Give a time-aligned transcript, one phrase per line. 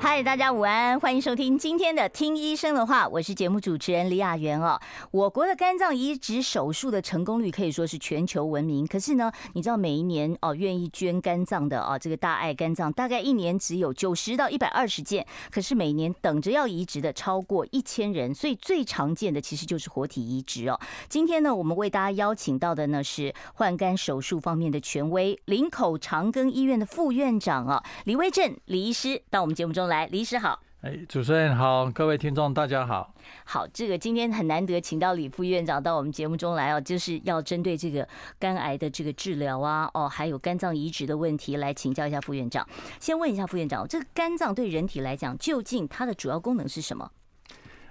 [0.00, 4.80] 嗨，大家午安，欢迎收听今天的《听医生的话》，我是节目主持人李雅媛哦。
[5.10, 20.78] 我国的肝脏移植手术的成功率可以说是全球闻名，可是呢，你知道每一年哦愿意捐肝脏的啊，这个大爱肝脏大概一年只有九十到一百二十件，可是每年等着要移植的超过一千人，所以最常见的其实就是活体移植哦。
[21.08, 29.98] 今天呢，我们为大家邀请到的呢是换肝手术方面的权威，林口长庚医院的副院长啊，李威正李医师到我们节目中来。
[29.98, 30.60] 来，李医师好。
[30.82, 33.12] 哎，主持人好，各位听众大家好。
[33.44, 38.06] 好，这个今天很难得请到李副院长到我们节目中来哦，就是要针对这个
[38.38, 42.64] 肝癌的这个治疗啊，哦，还有肝脏移植的问题来请教一下副院长。
[43.00, 47.10] 先问一下副院长，这个肝脏对人体来讲，究竟它的主要功能是什么？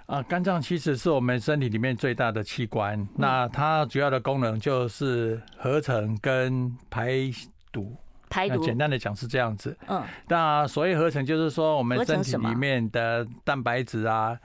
[0.06, 7.30] 啊，肝脏其实是我们身体里面最大的器官，那它主要的功能就是合成跟排
[7.70, 7.94] 毒。
[8.28, 9.76] 排毒，简单的讲是这样子。
[9.86, 14.38] 嗯，那所谓合成就是说，我们身体里面的蛋白质啊，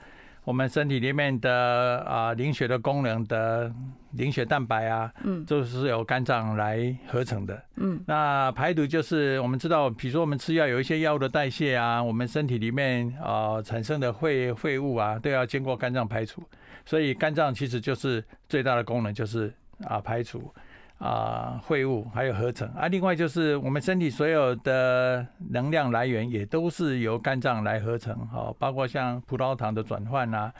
[0.44, 3.72] 我们身体里面的啊凝血的功能的
[4.12, 7.62] 凝血蛋白啊，嗯，就是由肝脏来合成的。
[7.76, 16.42] 嗯，那排毒就是我们知道，比如说我们吃药有一些药物的代谢啊，我们身体里面啊产生的废废物啊，都要经过肝脏排除。
[16.86, 19.52] 所以肝脏其实就是最大的功能就是
[19.84, 20.52] 啊排除。
[20.98, 30.52] 啊，废物还有合成啊，另外就是我们身体所有的能量来源也都是由肝脏来合成，哈，包括像葡萄糖的转换啊，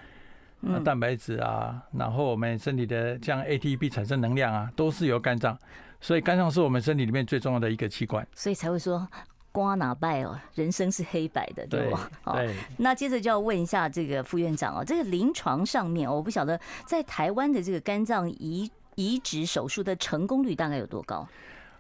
[0.84, 5.56] 蛋白质啊，然后我们身体的像 ATP 产生能量啊，都是由肝脏，
[6.00, 9.08] 所以肝脏是我们身体里面最重要的一个器官，所以才会说
[9.52, 12.10] 瓜哪败哦，人生是黑白的，对吧？
[12.34, 12.54] 对。
[12.76, 21.26] 那接着就要问一下这个副院长哦，这个临床上面，我不晓得在台湾的这个肝脏移移植手术的成功率大概有多高？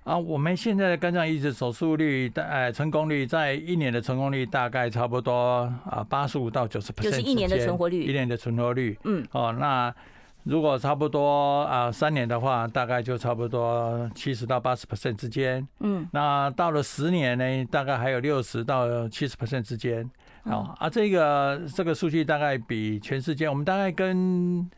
[0.04, 8.98] 啊，我们现在的肝脏移植手术率，呃，成功率在一年的成功率大概差不多啊，八十五到九十 percent，就是一年的存活率，一年的存活率。
[9.04, 9.94] 嗯，哦，那
[10.42, 15.66] 如果差不多啊三年的话，大概就差不多七十到八十 percent 之间。
[15.80, 20.06] 嗯，那到了十年呢，大概还有六十到七十 percent 之间。
[20.42, 24.68] 哦，啊，这个这个数据大概比全世界，我们大概跟。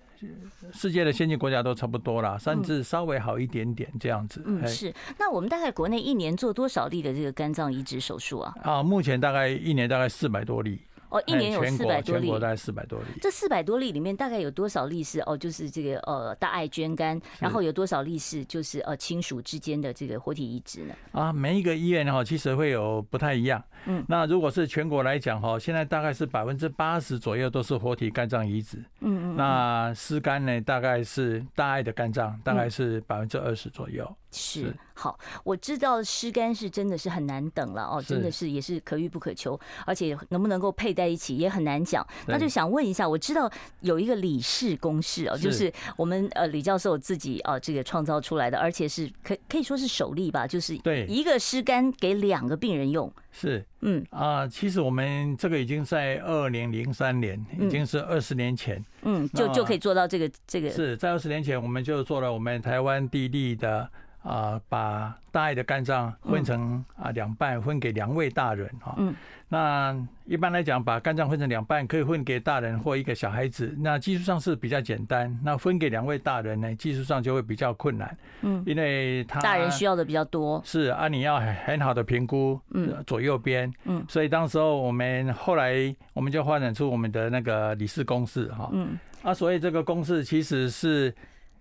[0.72, 4.42] 世界的先进国家都差不多啦，甚至稍微好一点点这样子。
[4.44, 4.92] 嗯，是。
[5.18, 8.54] 那我们大概国内一年做多少例的这个肝脏移植手术啊？
[8.62, 10.80] 啊，目前大概一年大概四百多例。
[11.08, 13.06] 哦，一年有四百多例，全国大概四百多例。
[13.20, 20.94] 这四百多例里面，大概有多少例是哦，就是这个呃大爱捐肝，然后有多少例是就是呃亲属之间的这个活体移植呢？
[21.12, 23.62] 啊，每一个医院哈，其实会有不太一样。
[23.86, 28.78] 嗯，那如果是全国来讲哈，现在大概是百分之八十左右都是活体肝脏移植。
[29.00, 29.36] 嗯嗯。
[29.36, 34.16] 那尸肝呢，大概是大爱的肝脏，大概是百分之二十左右。
[34.36, 34.74] 是。
[34.98, 42.06] 好，我知道湿干是真的是很难等了哦，真的是也是可遇不可求，而且能不能够配在一起也很难讲。
[42.26, 51.04] 那就想问一下，我知道有一个李氏公式哦，就是我们呃李教授自己啊这个创造出来的，而且是可可以说是首例吧，就是对。
[51.06, 53.12] 一个湿干给两个病人用。
[53.30, 53.62] 是。
[53.80, 54.02] 嗯。
[54.08, 60.70] 啊，其实我们这个已经在二零零三年，已经是二十年前，嗯，就就可以做到这个这个。
[60.70, 63.86] 是在二十年前我们就做了我们台湾第一例的。
[64.26, 68.92] 啊，把大爱的肝脏分成啊两半，分给两位大人哈。
[68.98, 69.14] 嗯。
[69.48, 73.72] 那一般来讲，把肝脏分成两半，可以分给大人或一个小孩子。
[73.78, 75.38] 那技术上是比较简单。
[75.44, 78.18] 那分给两位大人呢，技术上就会比较困难。
[78.40, 78.60] 嗯。
[78.66, 80.60] 因为他大人需要的比较多。
[80.64, 82.60] 是啊，你要很好的评估。
[82.72, 83.00] 嗯。
[83.06, 83.72] 左右边。
[83.84, 84.04] 嗯。
[84.08, 88.68] 所以当时候我们后来我们就发展出我们的那个李氏公式哈。
[88.72, 88.98] 嗯。
[89.22, 91.14] 啊，所以这个公式其实是。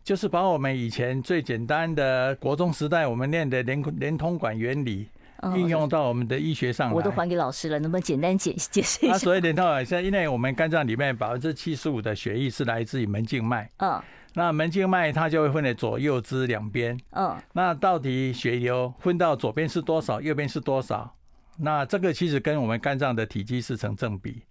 [0.06, 5.10] 就是把我们以前最简单的国中时代我们练的连连通管原理
[5.56, 6.94] 应用到我们的医学上来。
[6.94, 9.18] 我都还给老师了，能不能简单解解释一下？
[9.18, 13.68] 所以连通管现在因为我们肝脏里面百分之七十五的血液是来自于门静脉。
[13.78, 14.00] 嗯。
[14.36, 16.96] 那门静脉它就会分为左右支两边。
[17.14, 17.36] 嗯。
[17.54, 21.16] 那到底血流分到左边是多少，右边是多少？
[21.58, 24.44] 那这个其实跟我们肝脏的体积是成正比。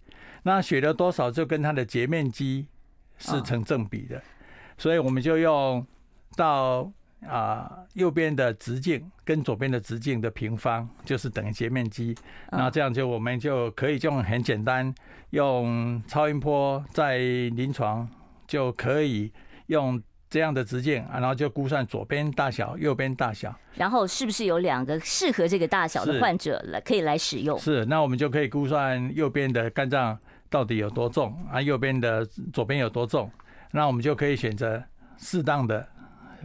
[0.43, 2.67] 那血流多少就跟它的截面积
[3.17, 4.21] 是成正比的。
[4.77, 5.85] 所以我们就用
[6.35, 6.91] 到
[7.27, 12.15] 啊右边的直径跟左边的直径的平方，就是等于截面积。
[12.51, 14.93] 那这样就我们就可以用很简单，
[15.31, 18.07] 用超音波在临床
[18.47, 19.31] 就可以
[19.67, 27.57] 用这样的直径啊，然后就估算左边大小、右边大小，然后是不是有两个适合这个大小的患者来可以来使用？
[27.57, 30.17] 是，那我们就可以估算右边的肝脏
[30.49, 33.31] 到底有多重啊，右边的左边有多重，
[33.75, 34.81] 那我们就可以选择
[35.17, 35.85] 适当的。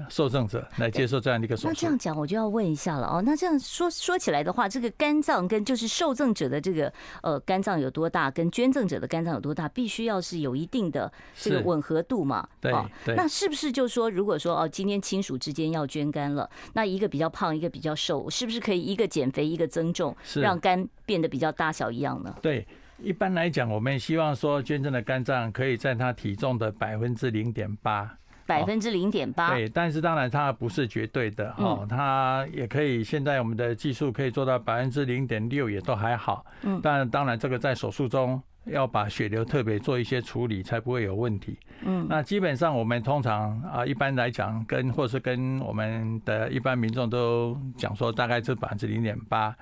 [0.08, 1.68] 受赠者来接受这样的一个手术。
[1.68, 3.20] 那这样讲，我就要问一下了哦。
[3.22, 6.90] 那这样说说起来的话，这个肝脏跟就是受赠者的这个
[7.22, 12.48] 呃肝脏有多大，跟捐赠者的肝脏有多大，必须要是有一定的这个吻合度嘛？
[12.62, 12.72] 对
[13.04, 13.14] 对。
[13.14, 22.34] 那是不是就说，如果说哦，今天亲属之间要捐肝了，那一个比较胖，一个比较瘦，是不是可以一个减肥，一个增重，让肝变得比较大小一样呢？
[22.40, 22.66] 对，
[23.02, 28.16] 一般来讲，我们希望说捐赠的肝脏可以在他体重的百分之零点八。
[28.46, 33.04] 百分之零点八，对，但是当然它不是绝对的哦，它也可以。
[33.04, 36.44] 现在我们的技术可以做到百分之零点六，也都还好。
[36.62, 41.56] 嗯，但当然这个在手术中要把血流特别做一些处理，才不会有问题。
[41.84, 49.54] 嗯，那基本上我们通常啊，一般来讲，跟或是跟我们的一般民众都讲说，大概是百分之零点八。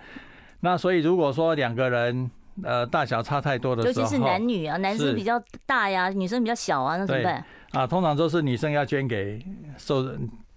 [0.60, 2.30] 那所以如果说两个人
[2.62, 7.44] 呃大小差太多的时候，尤其是男女啊，男生比较大呀，女生比较小啊，那怎么办？
[7.72, 9.44] 啊，通常都是女生要捐给
[9.76, 10.04] 受，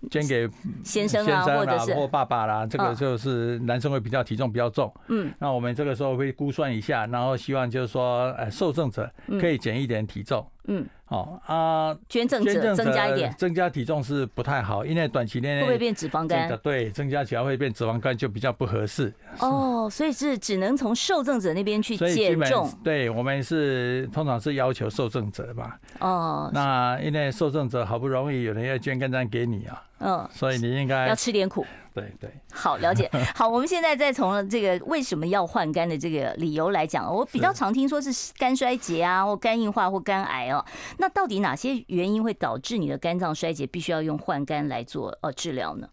[0.10, 0.50] 捐给
[0.84, 4.92] 先生啊，或者是或爸爸啦，这个就是男生会比较体重比较重。
[5.10, 10.46] 嗯，那我们这个时候会估算一下，然后希望就是说，呃，受赠者可以减一点体重。
[10.66, 10.86] 嗯。
[11.08, 16.58] 哦啊，捐赠者增加一点，增加体重是不太好，因为短期内会不会变脂肪肝？
[16.64, 19.14] 对，增加起来会变脂肪肝，就比较不合适。
[19.40, 22.72] 哦，所以是只能从受赠者那边去减重。
[22.82, 25.78] 对，我们是通常是要求受赠者吧。
[26.00, 31.66] 哦，那因为受赠者好不容易有人要捐肝脏给你啊，嗯，所以你应该要吃点苦。
[31.94, 33.10] 对对，好了解。
[33.36, 40.66] 好，我们现在再从这个为什么要换肝的这个理由来讲，我比较常听说是肝衰竭啊，或肝硬化或肝癌哦。
[41.00, 45.88] 那到底哪些原因会导致你的肝脏衰竭，必须要用换肝来做呃治疗呢？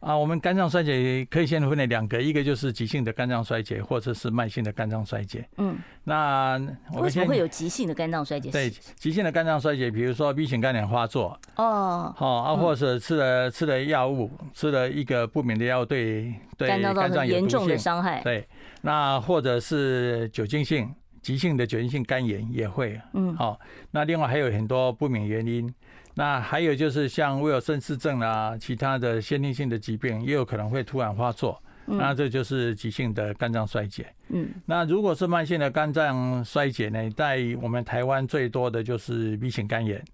[0.00, 5.44] 啊，我们肝脏衰竭可以先分为两个，一个就是急性的肝脏衰竭，或者是慢性的肝脏衰竭。
[5.56, 6.60] 嗯，那
[6.92, 8.50] 我为什么会有急性的肝脏衰竭？
[8.50, 18.20] 对，急性的肝脏衰竭，比如说 B 型肝炎发作哦，好啊，或者是吃了吃了药物，吃了一个不明的药物，对对肝脏有严重的伤害。
[18.22, 18.46] 对，
[18.82, 23.00] 那或者是酒精性急性的酒精性肝炎也会。
[23.14, 23.58] 嗯，好，
[23.90, 25.74] 那另外还有很多不明原因。
[26.18, 34.04] 那还有就是像威尔森氏症啊，其他的先天性的疾病也有可能会突然发作，那这就是急性的肝脏衰竭。
[34.30, 40.04] 嗯，那如果是慢性的肝脏衰竭呢，在我们台湾最多的就是 B 型肝炎，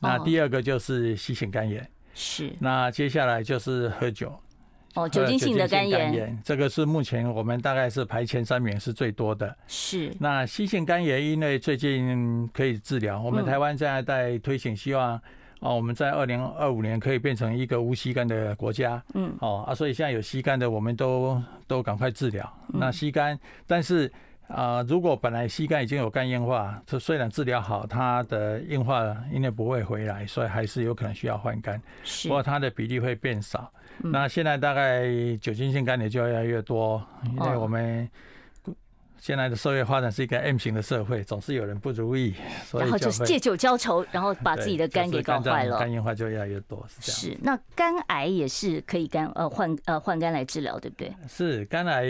[0.00, 1.84] 那第二个就是 C 型肝炎。
[2.14, 4.32] 是，那接下来就是喝酒。
[4.94, 9.56] 哦，酒精性的肝炎，这个是目前我们大概是排前三名是最多的。
[9.66, 15.20] 是，那 C 型肝炎因为最近可以治疗，我们台湾现在在推行，希望。
[15.60, 19.02] 哦，我们在二零二五年可以变成一个无吸肝的国家。
[19.14, 22.50] 嗯，哦啊，所以现在有吸肝的，我们都都赶快治疗。
[22.68, 24.10] 那吸肝，但是
[24.48, 31.80] 啊，如果本来吸肝已经有肝硬化，这虽然治疗好，它的硬化因为不会回来，所以还是有可能需要换肝。
[32.04, 33.70] 是，不过它的比例会变少。
[33.98, 35.06] 那现在大概
[35.40, 38.08] 酒精性肝炎就越来越多，因为我们。
[39.20, 42.34] 现在的社会发展是一个 M 型的社会，总是有人不如意，
[42.64, 47.20] 所以然后就是借酒浇愁，然后把自己的肝给搞坏了，肝硬化就越来越多，是这样。
[47.20, 51.14] 是，那肝癌也是可以肝呃换呃换肝来治疗，对不对？
[51.28, 52.06] 是肝癌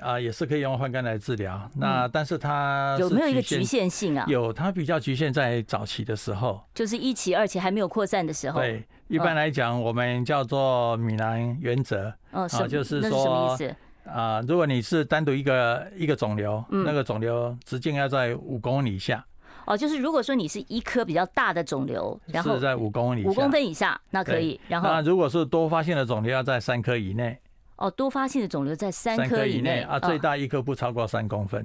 [0.00, 1.70] 啊，也是可以用换肝来治疗。
[1.76, 4.26] 那但是它有没有一个局限性啊？
[4.28, 8.60] 有，它比较局限在早期的时候，就是一期、二期还没有扩散的时候。
[8.60, 12.12] 对，一般来讲，我们叫做米兰原则。
[12.32, 13.76] 嗯，啊，就是说什么意思？
[14.04, 19.24] 啊，如果你是单独一个一个肿瘤，嗯、那个肿瘤直径要在五公里以下。
[19.64, 24.60] 哦，就是如果说你是一颗比较大的肿瘤，然后是在五公里，五公分以下，那可以。
[24.66, 27.38] 然后，那如果是多发性的肿瘤，要在三颗以内。
[27.76, 31.64] 哦，多发性的肿瘤在三颗以内啊，最大一颗不超过三公分。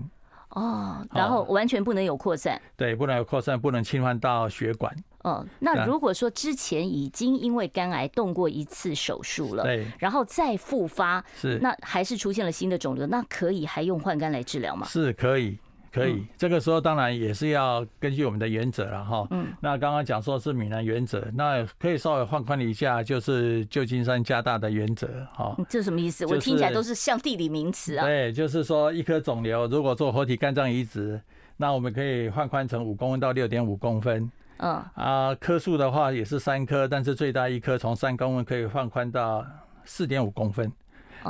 [0.50, 2.62] 哦，然后完全不能有扩散。
[2.76, 4.96] 对，不能有扩散，不能侵犯到血管。
[5.28, 14.88] 嗯，那如果说之前已经因为肝癌动过一次手术了，对，然后再复发，是，那还是出现了新的肿瘤，那可以还用换肝来治疗吗？
[14.88, 15.58] 是可以，
[15.92, 16.26] 可以。
[16.38, 19.28] 这个时候当然也是要根据我们的原则了哈。
[19.32, 25.56] 嗯，那刚刚讲说是闽南原则，那可以稍微放宽一下，就是旧金山加大的原则哈。
[25.68, 26.26] 这什么意思？
[26.26, 28.06] 我听起来都是像地理名词啊。
[28.06, 31.20] 对，就是说一颗肿瘤如果做活体肝脏移植，
[31.58, 34.32] 那我们可以换宽成五公分到六点五公分。
[34.58, 39.46] 嗯啊，棵数的话也是三棵，但是最大一棵从三公分可以放宽到
[39.86, 40.72] 四点五公分。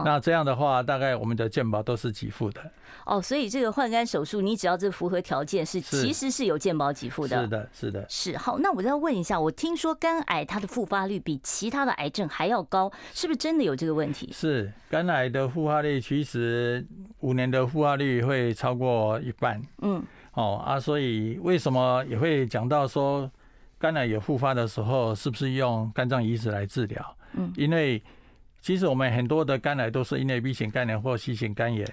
[0.05, 2.62] 那这样的话，大概我们的健保都是给付的。
[3.03, 7.41] 哦，所以这个换肝手术，你只要这符合条件，是其实是有健保给付的。
[7.41, 8.38] 是的，是的，是。
[8.38, 14.29] 好，那我再问一下，我听说肝癌它的复发率比其他的癌症还要高，是不是真的有这个问题？
[14.31, 16.86] 是，肝癌的复发率其实
[17.22, 19.60] 五年的复发率会超过一半。
[19.81, 20.03] 嗯。
[20.38, 23.27] 哦啊，所以为什么也会讲到说，
[23.79, 27.17] 肝癌有复发的时候，是不是用肝脏移植来治疗？
[27.34, 28.00] 嗯，因为
[28.62, 31.84] 其实我们很多的肝癌都是因为 B 型肝炎或 C 型肝炎，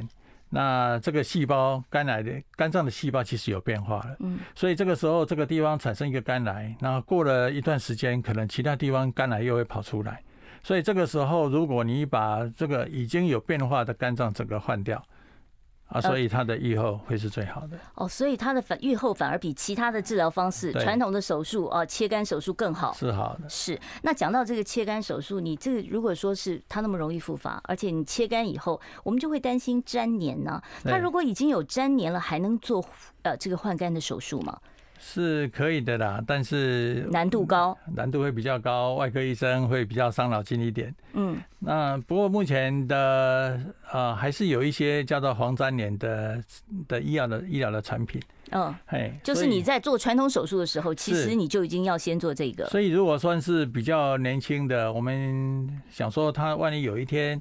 [0.50, 4.16] 那这个细胞肝癌的肝脏的细胞其实有变化了。
[4.20, 10.22] 嗯，所以这个时候这个地方产生一个肝癌，那过了一段时间，可能其他地方肝癌又会跑出来。
[10.62, 15.02] 所以这个时候，如果你把这个已经有变化的肝脏整个换掉。
[15.86, 23.48] 啊，所以它的愈后会是最好的哦，所以它的反愈后反而比其他的治疗方式，传统的手术啊，切肝手术更好，是好的。
[23.48, 30.60] 是，那讲到这个切肝手术，你这个如果说是它那么容易复发，而且你切肝以后，我们就会担心粘连呢。
[30.84, 32.84] 它如果已经有粘连了，还能做
[33.22, 34.58] 呃这个换肝的手术吗？
[35.06, 40.92] 是可以的啦，但是难度高，难度会比较高，外科医生会比较伤脑筋一点。
[41.12, 43.60] 嗯，那不过目前的
[43.92, 46.42] 呃还是有一些叫做黄粘连的
[46.88, 48.20] 的医疗的医疗的产品。
[48.50, 52.64] 嗯，哎，就是你在做传统手术的时候，其实你就已经要先做这个。
[52.66, 57.40] 所以如果算是比较年轻的，我们想说他万一有一天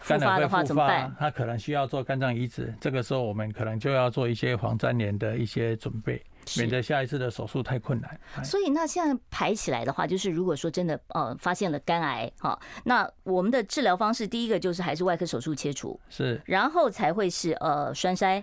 [0.00, 1.14] 复发的话怎么办？
[1.18, 6.22] 他可能需要做肝脏移植，这个时候我们可能就要做一些防粘连的一些准备。
[6.56, 8.18] 免得下一次的手术太困难。
[8.42, 18.42] 所以那现在排起来的话，就是如果说真的呃发现了肝癌哈，那我们的治疗方式第一个就是还是外科手术切除，是，然后才会是呃栓塞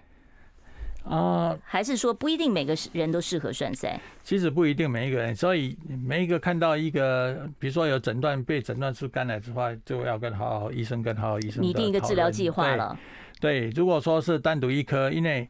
[1.08, 4.00] 啊，还是说不一定每个人都适合栓塞？
[4.24, 12.98] 其实不一定每一个人，所以每一个看到一个，比如说有诊断被诊断出肝癌的话，就要跟好好医生跟好好医生拟定一个治疗计划了。
[13.40, 15.48] 对，如果说是单独一颗，因为。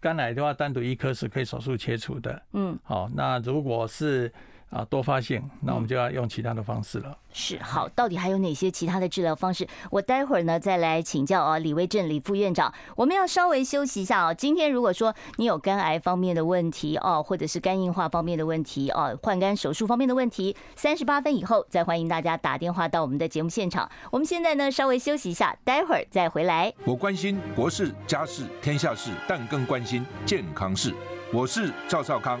[0.00, 2.42] 肝癌的话，单独一颗是可以手术切除的。
[2.52, 4.30] 嗯，好，那如果是
[4.74, 7.16] 啊多发性，那我们就要用其他的方式了。
[7.32, 9.66] 是好，到底还有哪些其他的治疗方式？
[9.90, 12.72] 我待会儿呢再来请教啊，李威正李副院长。
[12.96, 14.34] 我们要稍微休息一下啊。
[14.34, 23.88] 今天如果说你有肝癌方面的问题哦，或者是肝硬化方面的问题哦，换肝手术方面的问题，三十八分以后再欢迎大家打电话到我们的节目现场。
[24.10, 26.72] 我们现在呢稍微休息一下，待会儿再回来。
[26.84, 30.94] 我关心国事家事天下事，但更关心健康事。
[31.32, 32.40] 我是赵少康。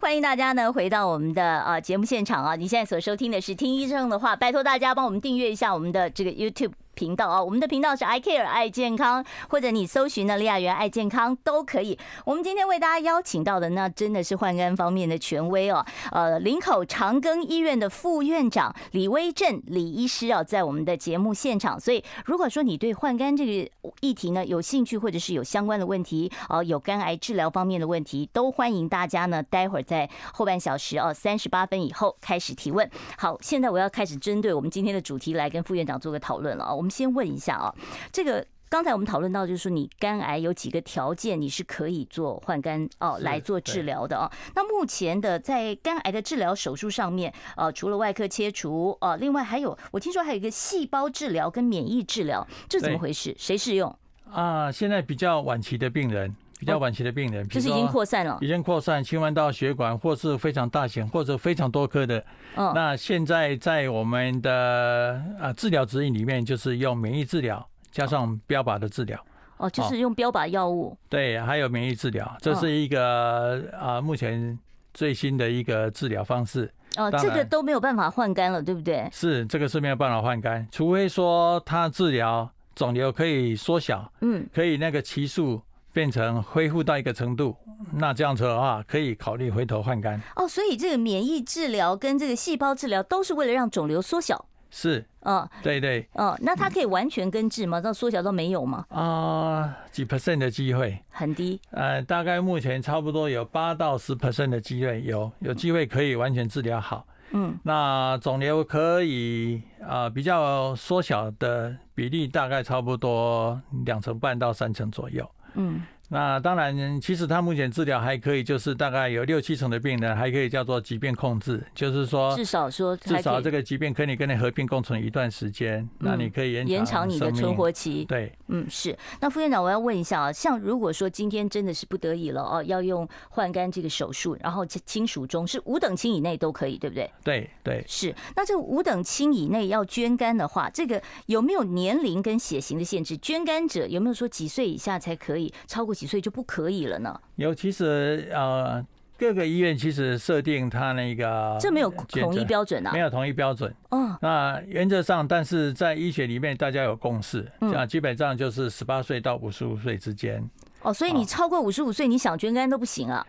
[0.00, 2.56] 欢迎大家呢回到我们的啊节目现场啊！
[2.56, 6.72] 你现在所收听的是听医生的话，拜托大家帮我们订阅一下我们的这个 YouTube。
[6.94, 11.98] 频道啊，我们的频道是 I Care 爱健康，或者你搜寻呢李雅媛爱健康都可以。
[12.24, 21.78] 我们今天为大家邀请到的那真的是换肝方面的权威哦，呃，林口长庚医院的副院长李威正李医师啊，在我们的节目现场。
[21.80, 23.70] 所以如果说你对换肝这个
[24.00, 32.88] 议题呢有兴趣，或者是有相关的问题哦，有肝癌治疗方面的问题，都欢迎大家呢待会儿在后半小时哦三十八分以后开始提问。
[33.16, 36.90] 好，现在我要开始针对我们今天的主题来跟副院长做个讨论了啊，我们。
[36.90, 37.74] 先问一下啊，
[38.12, 44.28] 这个刚才我们讨论到，就是说你肝癌有几个条件，你是可以做换肝哦来做治疗的哦。
[44.56, 53.32] 那目前的在肝癌的治疗手术上面，呃，除了外科切除呃，另外还有我听说还有一个细胞治疗跟免疫治疗，这怎么回事？
[53.38, 53.96] 谁适用
[54.30, 54.70] 啊？
[54.70, 62.22] 现在比较晚期的病人，比较晚期的病人，就是已经扩散了，已经扩散侵犯到血管，或是非常大型或者非常多颗的。
[62.54, 69.18] 嗯，那现在在我们的啊治疗指引里面，就是用免疫治疗加上标靶的治疗。
[69.56, 70.94] 哦，就是用标靶药物。
[71.08, 74.58] 对，还有免疫治疗，这是一个啊目前
[74.92, 76.70] 最新的一个治疗方式。
[76.98, 79.08] 哦，这个都没有办法换肝了，对不对？
[79.10, 85.62] 是，这个是没有办法换肝，除非说他治疗肿瘤可以缩小，嗯，可以那个期数。
[85.92, 87.56] 变成恢复到一个程度，
[87.94, 90.20] 那这样子的话，可以考虑回头换肝。
[90.36, 94.46] 哦，所以这个免疫治疗跟这个细胞治疗都是为了让肿瘤缩小。
[94.72, 96.08] 是，嗯，对对。
[96.12, 97.80] 哦，那它可以完全根治吗？
[97.80, 98.86] 到缩小都没有吗？
[98.88, 100.96] 啊，几 percent 的机会？
[101.10, 101.60] 很低。
[101.72, 107.04] 呃，大概目前差不多有八到十 percent 的机会，有有机会可以完全治疗好。
[107.32, 115.28] 嗯，那肿瘤可以啊比较缩小的比例大概差不多两成半到三成左右。
[115.54, 128.04] 嗯，那当然，其实他目前治疗还可以，就是大概有六七成的病人还可以叫做疾病控制，就是说至少说至少这个疾病可以跟你和平共存一段时间，那你可以延延长你的存活期。
[128.06, 128.98] 对，嗯，是。
[129.20, 137.08] 那副院长，我要问一下啊，像如果说今天真的是不得已了哦，要用换肝这个手术，然后亲属中是五等亲以内都可以，对不对？
[137.22, 138.12] 对对，是。
[138.34, 143.16] 那这五等亲以内要捐肝的话，这个有没有年龄跟血型的限制？
[143.18, 145.54] 捐肝者有没有说几岁以下才可以？
[145.68, 147.20] 超过几岁就不可以了呢？
[147.36, 148.82] 有，其实呃，
[149.18, 153.70] 各个医院其实设定它那个这没有统一标准啊，没有统一标准。
[153.90, 160.42] 哦，那原则上，但是在医学里面大家有共识，啊，基本上就是十八岁到五十五岁之间。
[160.80, 163.26] 哦，所以你超过五十五岁，你想捐肝都不行啊？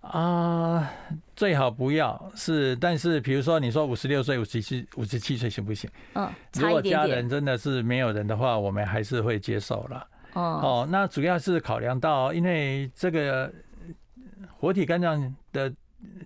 [0.00, 0.90] 啊，
[1.36, 5.88] 最好不要是，但是比如说你说五十六岁、五十七、五十七岁行不行？
[6.14, 10.04] 嗯，如果家人真的是没有人的话，我们还是会接受了。
[10.32, 13.52] 哦，那主要是考量到，因为这个
[14.58, 15.72] 活体肝脏的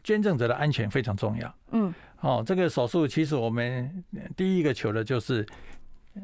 [0.02, 1.54] 捐赠者的安全非常重要。
[1.72, 4.04] 嗯，哦，这个手术其实我们
[4.36, 5.46] 第一个求的就是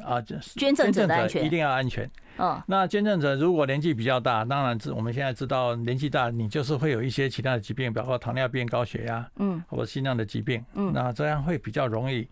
[0.05, 0.21] 啊，
[0.57, 2.09] 捐赠者的安全一定要安全。
[2.37, 10.65] 哦，那捐赠者如果年纪比较大，当然我们现在知道年纪大，你就是会有一些其他的疾病，包括糖尿病、高血压，嗯，或者心脏的疾病。
[10.75, 12.27] 嗯，那这样会比较容易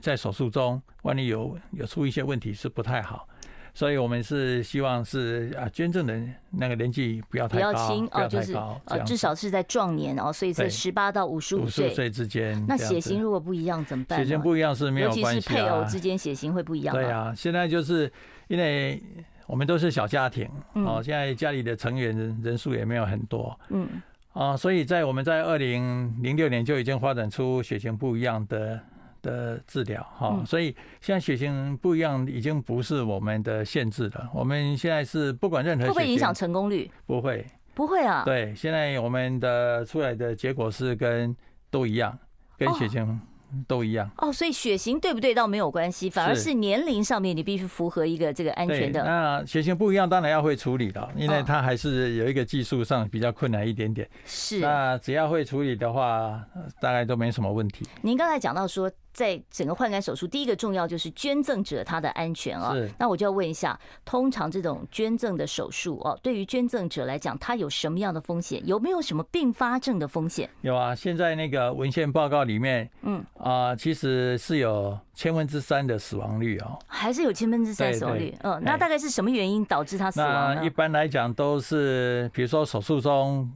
[0.00, 3.28] 在手术中，万一有有出一些问题是不太好。
[3.74, 12.62] 所以我们是希望是啊，捐赠人那个年纪不要太高，不要轻哦，就是呃，至少是在壮年哦，所以在十八到五十五岁岁之间。
[12.68, 14.18] 那血型如果不一样怎么办？
[14.18, 16.94] 血型不一样是没有关系啊，尤其是配偶之间血型会不一样。
[16.94, 18.12] 对啊，现在就是
[18.48, 19.02] 因为
[19.46, 23.88] 我们都是小家庭哦，现在家里的成员人人数也没有很多，嗯
[24.34, 28.78] 啊，所以在我们在二零零六年就已经发展出血型不一样的。
[29.22, 34.28] 的治疗哈，所以现在血型不一样，已经不是我们的限制了。
[34.34, 36.90] 我们现在是不管任何会不会影响成功率？
[37.06, 38.22] 不会，不会啊。
[38.26, 41.34] 对，现在我们的出来的结果是跟
[41.70, 42.18] 都一样，
[42.58, 43.20] 跟血型。
[43.68, 49.04] 都一样哦，所以血型对不对倒没有关系，反而是年龄上面你必须符合一个这个安全的。
[49.04, 54.08] 那血型不一样，当然要会处理的，因为它还是有一个技术上比较困难一点点。
[54.24, 56.42] 是，那只要会处理的话，
[56.80, 57.86] 大概都没什么问题。
[58.00, 58.90] 您刚才讲到说。
[59.12, 62.72] 在整个换肝手术，第一个重要就是捐赠者他的安全啊。
[62.74, 62.90] 是。
[62.98, 68.66] 那我就要问一下，通常这种捐赠的手术哦，对于捐赠者来讲，他有什么样的风险？
[68.66, 70.48] 有没有什么并发症的风险？
[70.62, 76.78] 有啊，现在那个文献报告里面，嗯啊，其实是有千分之三的死亡率哦。
[76.86, 78.34] 还是有千分之三死亡率？
[78.42, 80.54] 嗯，那大概是什么原因导致他死亡？
[80.54, 83.50] 那一般来讲都是，比如说手术中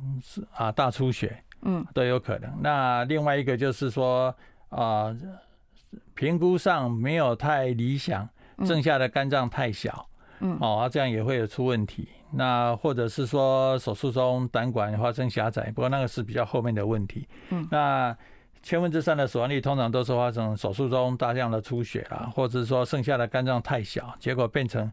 [0.53, 2.51] 啊大出血，嗯，都有可能。
[2.61, 4.35] 那另外一个就是说
[4.69, 5.17] 啊。
[6.15, 8.29] 评估上没有太理想，
[8.65, 10.09] 剩下的肝脏太小，
[10.41, 12.09] 嗯，哦，这样也会有出问题。
[12.33, 17.27] 那或者是说手术中胆管发生狭窄，不过那个是比较后面的问题。
[17.51, 18.17] 嗯，那
[18.63, 24.91] 千分之三的死亡率通常都是发生手术中大量的出血啦，或者是说剩下的肝脏太小，结果变成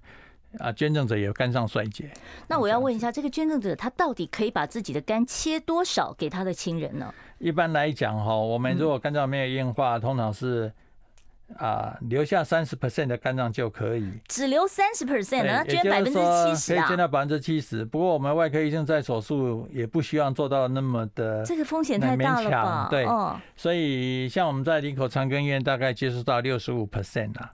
[0.59, 2.11] 啊捐赠者有肝脏衰竭。
[2.47, 7.13] 那我要问一下，这个捐赠者他到底可以把自己的肝切多少给他的亲人呢？
[7.39, 10.71] 一般来讲哈，我们如果肝脏没有硬化，通常是。
[11.57, 15.63] 啊，留下三十 percent 的肝脏就可以，只留三十 percent 呢？
[15.65, 16.81] 捐百分之七十啊？
[16.81, 17.85] 可以捐到百分之七十。
[17.85, 22.87] 不过我们外科医生在手术也不希望做到那么的，这个风险太大了吧？
[22.89, 23.05] 对，
[23.55, 27.53] 所以像我们在林口长庚医院大概接触到六十五 percent 啊，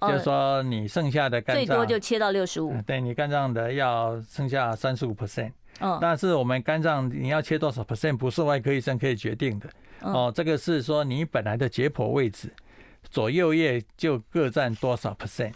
[0.00, 2.74] 就是说你剩下的肝脏最多就切到六十五。
[2.86, 5.52] 对，你肝脏的要剩下三十五 percent。
[5.80, 9.68] 嗯，但是我们肝脏你要切多少 percent 不是外科医生可以决定的。
[10.00, 12.52] 哦，这个是说你本来的解剖位置。
[13.08, 15.52] 左右叶就各占多少 percent？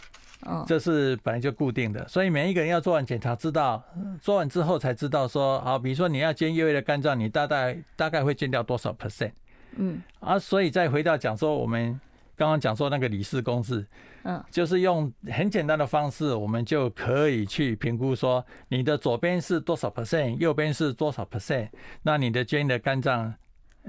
[0.65, 3.83] 这是本来就固定的，所以每一个人要做完检查，知道
[4.21, 9.33] 做完之后才知道说，好，比如说你要捐右叶的肝脏，你大概大概会捐掉多少 percent？
[9.75, 11.99] 嗯，啊，所以再回到讲说，我们
[12.41, 13.85] 刚刚讲说那个李氏公式，
[14.23, 21.69] 嗯，就是用很简单的方式，我们就可以去评估说，你的左边是多少 percent，右边是多少 percent，
[22.01, 23.35] 那你的捐的肝脏。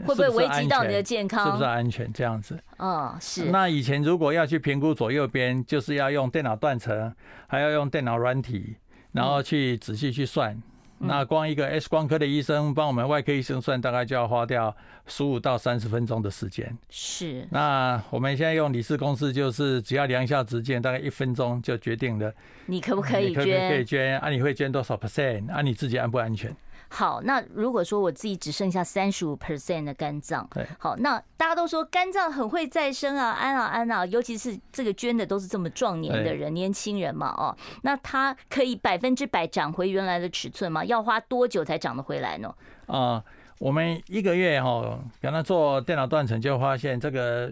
[0.04, 1.46] 会不会危及到你的健康？
[1.46, 2.62] 是不是安全这样子？
[2.76, 3.46] 哦，是。
[3.50, 7.14] 那以前如果要去评估左右边，就是要用电脑断层，
[7.46, 8.76] 还要用电脑软体，
[9.12, 10.62] 然后去仔细去算。
[11.04, 14.74] 那光一个 X 光科的医生帮我们外科医生算，大概就要花掉
[15.06, 16.76] 十五到三十分钟的时间。
[16.88, 17.46] 是。
[17.50, 22.32] 那我们现在用李氏公式，就是只要量一下直径，大概一分钟就决定了。
[22.66, 23.34] 你可不可以捐？
[23.34, 24.18] 可不可以捐？
[24.20, 25.50] 啊，你会捐多少 percent？
[25.50, 26.54] 啊，你自己安不安全？
[26.94, 40.84] 好，那如果说我自己只剩下三十五 percent 的肝脏，对，好，那大家都说肝脏很会再生啊，安啊安啊，尤其是这个捐的都是这么壮年的人，年轻人嘛，哦，那他可以百分之百长回原来的尺寸吗？
[40.84, 42.54] 要花多久才长得回来呢？
[42.86, 43.24] 啊，
[43.58, 47.50] 我们一个月哈，给他做电脑断层，就发现这个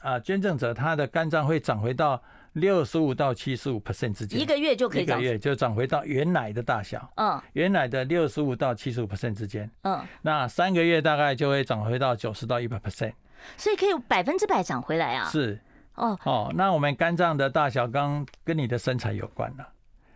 [0.00, 2.22] 啊，捐赠者他的肝脏会长回到。
[2.56, 7.10] 六十五到七十五 percent 之间，一个月就可以长，一个月就涨回到原来的大小。
[7.16, 9.70] 嗯，原来的六十五到七十五 percent 之间。
[9.82, 13.12] 嗯，那三个月大概就会长回到九十到一百 percent。
[13.58, 15.28] 所以可以百分之百涨回来啊？
[15.28, 15.60] 是。
[15.96, 19.68] 哦哦，那我们肝脏的大小刚跟你的身材有关了。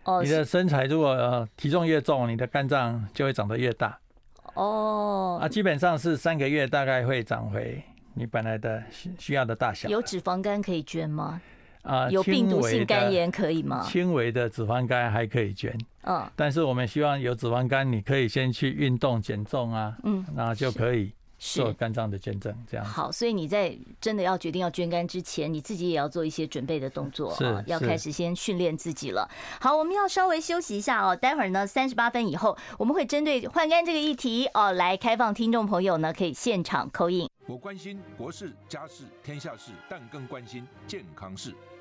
[0.03, 3.99] 哦，你的身材如果体重越重，你的肝脏就会长得越大。
[4.55, 7.83] 哦，啊，基本上是三个月大概会长回
[8.15, 9.87] 你本来的需需要的大小。
[9.89, 11.39] 有脂肪肝可以捐吗？
[11.83, 13.83] 啊，有病毒性肝炎可以吗？
[13.83, 23.11] 轻微的脂肪肝还可以捐，嗯，但是我们希望有脂肪肝，你可以先去运动减重啊，嗯，那就可以做肝脏的捐赠，这样好。
[23.11, 29.27] 所以你在真的要决定要捐肝之前，你自己也要做一些准备的动作啊，要开始先训练自己了。
[29.59, 37.27] 好，我们要稍微休息一下哦，待会儿呢三十八分以后，我们会针对换肝这个议题哦，来开放听众朋友呢可以现场 call in。
[37.47, 41.53] 我关心国事、家事、天下事，但更关心健康事。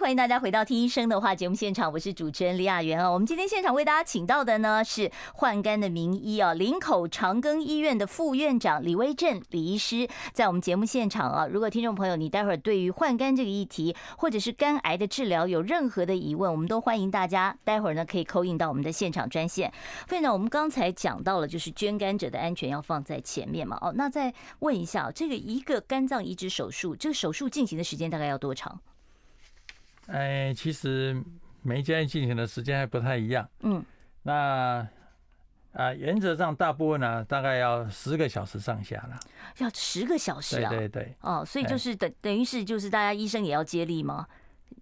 [0.00, 3.08] 欢迎大家回到听医生的话节目现场，我是主持人李雅媛啊。
[3.08, 11.46] 我们今天现场为大家请到的呢是换肝的名医啊，林口长庚医院的副院长李威正李医师，在我们节目现场啊。
[11.46, 19.72] 如果听众朋友你待会儿对于换肝这个议题或者是肝癌的治疗有任何的疑问，我们都欢迎大家待会儿呢可以 call in 到我们的现场专线。
[20.08, 23.78] 副院长，我们刚才讲到了就是捐肝者的安全要放在前面嘛。
[23.80, 28.80] 哦，那再问一下，这个一个肝脏移植手术，这个手术进行的时间大概要多长？
[30.06, 31.16] 哎，其实
[31.62, 33.48] 每一家进行的时间还不太一样。
[33.60, 33.82] 嗯，
[34.22, 34.86] 那
[35.72, 39.18] 啊，原则上大部分呢，大概要十个小时上下了。
[39.58, 40.68] 要十个小时啊？
[40.68, 41.14] 对对对。
[41.20, 44.26] 哦，所以就是等等于是就是大家医生也要接力吗？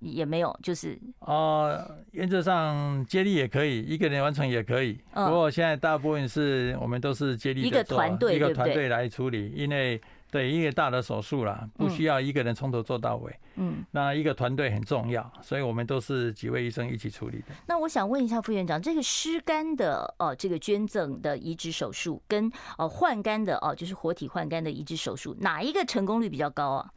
[0.00, 1.80] 也没有，就是哦，
[2.10, 4.98] 原则上接力也可以，一个人完成也可以。
[5.14, 10.00] 不过现在大部分是我们都是接力，一个团队，一个团队来处理，因为。
[10.32, 13.38] 对，一个大的手术啦，不需要一个人从头做到尾。
[13.56, 17.48] 嗯，那一个团队很重要，所以我们都是几位医生一起处理的。
[17.66, 26.90] 那我想问一下副院长，这个尸肝的哦，这个捐赠的移植手术跟哦换肝的哦，就是活体换肝的移植手术，哪一个成功率比较高啊？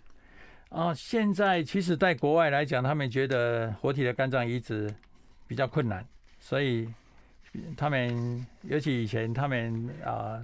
[0.70, 4.90] 啊，现在其实在国外来讲，他们觉得活体的肝脏移植
[5.46, 6.08] 比较困难，
[6.40, 6.88] 所以
[7.76, 10.42] 他们尤其以前他们啊。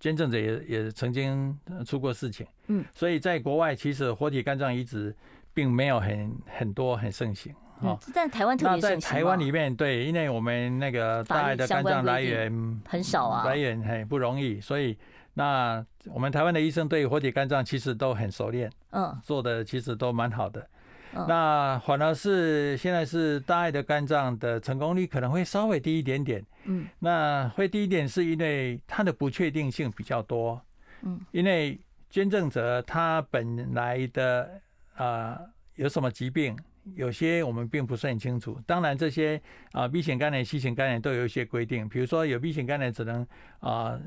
[0.00, 5.14] 捐赠者也也曾经出过事情，嗯，所以在国外其实活体肝脏移植
[5.52, 7.98] 并没有很很多很盛行啊。
[8.12, 8.94] 在台湾特别盛行。
[8.94, 14.96] 那在台湾里面，对，因为我们那个大爱的肝脏来源很少啊，来源很不容易，所以
[15.34, 20.64] 那我们台湾的医生对活体肝脏其实都很熟练，嗯，做的其实都蛮好的。
[21.12, 30.60] 那反而是现在是大爱的肝脏的成功率可能会稍微低一点点，嗯，那会低一点是因为它的不确定性比较多，
[31.02, 31.78] 嗯，因为
[32.10, 34.60] 捐赠者他本来的
[34.94, 35.40] 啊
[35.76, 36.56] 有什么疾病，
[36.94, 38.60] 有些我们并不是很清楚。
[38.66, 39.40] 当然这些
[39.72, 43.26] 啊 B 型肝炎、C 型肝炎都有一些规定，比如说有 B 型肝炎只能
[43.60, 43.98] 啊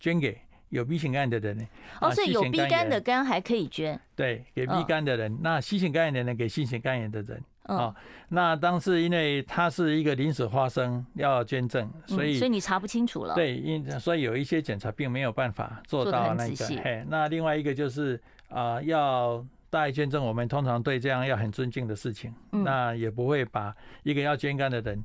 [0.00, 0.38] 捐给。
[0.70, 1.64] 有 B 型肝炎的人呢？
[2.00, 3.98] 哦，所以有 B 肝的肝还可以捐。
[4.14, 7.42] 对，给 B 肝的人，那 C 型肝炎的人给 C 型肝炎的人。
[7.64, 7.94] 哦，
[8.30, 13.34] 那当时因为它是一个临时发生要捐赠，所以所以你查不清楚了。
[13.34, 16.66] 对，因所以有一些检查并没有办法做到那个。
[16.82, 25.04] 嘿，那另外一个就是啊，要大爱捐赠，我们通常对这样要很尊敬的事情，那也不会把一个要捐肝的人。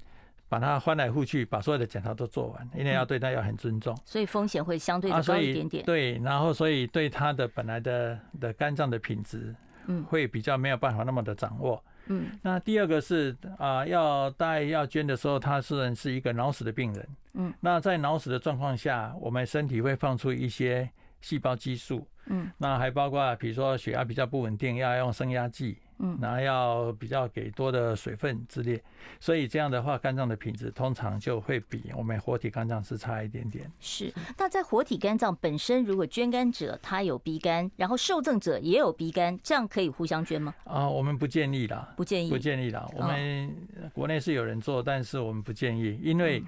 [0.54, 5.84] 把它翻来覆去，把所有的检查都做完，因为要对他要很尊重，所以风险会相对的高一点点。
[5.84, 9.56] 对，然后所以对他的本来的的肝脏的品质，
[9.88, 11.84] 嗯，会比较没有办法那么的掌握。
[12.06, 17.10] 嗯，那第二个是啊，要大爱要捐的时候，他是是一个脑死的病人。
[17.34, 20.88] 嗯，那在脑死的状况下，我们身体会放出一些
[21.20, 22.08] 细胞激素。
[22.28, 25.80] 嗯，那还包括比如说血压比较不稳定，要用升压剂。
[26.00, 28.82] 嗯，然后要比较给多的水分之类，
[29.20, 33.72] 所以这样的话，肝脏的品质通常就会比我们活体肝脏是差一点点。
[33.80, 40.54] 是，那在活体肝脏本身，如果捐肝者他有 B 肝，然后受赠者也有 B 肝，这样可以互相捐吗？
[40.64, 42.90] 啊，我们不建议啦，不建议，不建议啦。
[42.96, 43.56] 我们
[43.94, 46.44] 国内是有人做，但是我们不建议，因为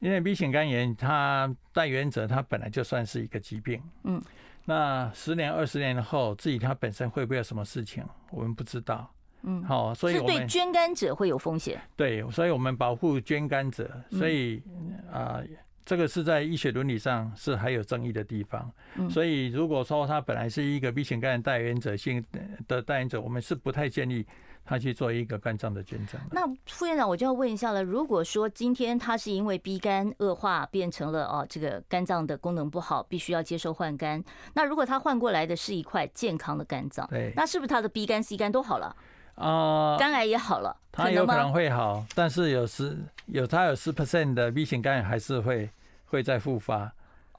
[0.00, 4.20] 因为 B 型肝炎它带原者它本来就算是一个疾病，嗯。
[4.64, 9.12] 那十年、二十年后，自己他本身会不会有什么事情，我们不知道。
[9.42, 11.80] 嗯，好，所以是对捐肝者会有风险。
[11.96, 13.90] 对，所以我们保护捐肝者。
[14.10, 14.62] 所以
[15.10, 15.44] 啊、呃，
[15.84, 18.70] 这个是在医学伦理上是还有争议的地方。
[19.10, 22.24] 所以如果说他本来是一个 B 型肝炎代言者性
[22.68, 24.24] 的代言者，我们是不太建议。
[24.64, 26.20] 他去做一个肝脏的捐赠。
[26.30, 27.82] 那副院长，我就要问一下了。
[27.82, 34.22] 如果说今天他是因为 B 肝恶化变成了哦，这个肝脏的功能不好，必须要接受换肝。
[34.54, 38.94] 那如果他换过来的是一块健康的肝脏，对，那是不是他的 B 肝、C 肝都好了？
[39.34, 42.96] 啊，肝癌也好了，他有可能会好，但是有十
[43.26, 45.70] 有他有十 percent 的 B 型肝炎还是会
[46.06, 46.92] 会再复发。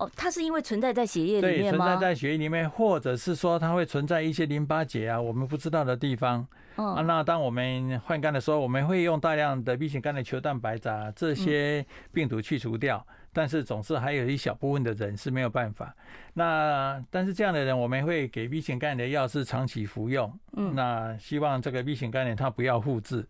[0.03, 1.85] 哦，它是因为存在在血液里面吗？
[1.85, 6.45] 对，存在在血液里面，或者是说它会存在一些淋巴结啊，我们不知道的地方。
[6.75, 15.95] 啊，那当我们换肝的时候，我们会用大量的 B 型肝的球蛋白质啊，这些病毒去除掉，但是总是还有一小部分的人是没有办法。
[16.33, 20.33] 那但是这样的人，我们会给 B 型肝炎的药是长期服用。
[20.57, 23.23] 嗯，那希望这个 B 型肝炎它不要复制。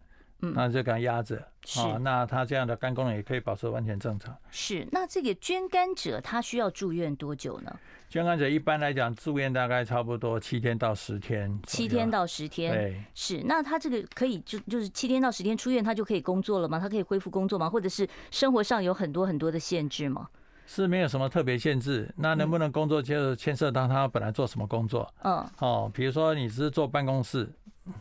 [0.54, 1.38] 那就给他压着，
[1.78, 4.36] 啊，那他这样的肝功能也可以保持完全正常。
[4.52, 7.74] 是，那这个捐肝者他需要住院多久呢？
[8.10, 11.60] 捐肝者一般来讲住院大概差不多七天到十天。
[11.66, 13.42] 七天到十天，对，是。
[13.46, 16.80] 那他这个可以就就是七天到十天出院，他就可以工作了吗？
[16.80, 17.70] 他可以恢复工作吗？
[17.70, 20.28] 或者是生活上有很多很多的限制吗？
[20.66, 22.10] 是没有什么特别限制。
[22.16, 25.12] 那能不能工作，就牵涉到他本来做什么工作。
[25.24, 27.50] 嗯，哦，比如说你只是坐办公室。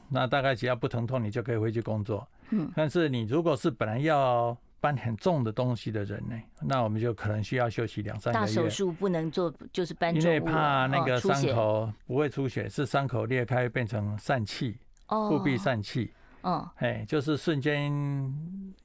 [0.08, 2.26] 那大概只要不疼痛，你就可以回去工作。
[2.50, 8.46] 嗯，但是你如果是本来要搬很重的东西的人呢，那我们就可能需要休息两三个月。
[8.46, 10.24] 大手术不能做，就是搬重物。
[10.24, 16.12] 因为怕那个伤口不会出血，是伤口裂开变成疝气，腹壁疝气。
[16.42, 17.92] 哦，哎，就是瞬间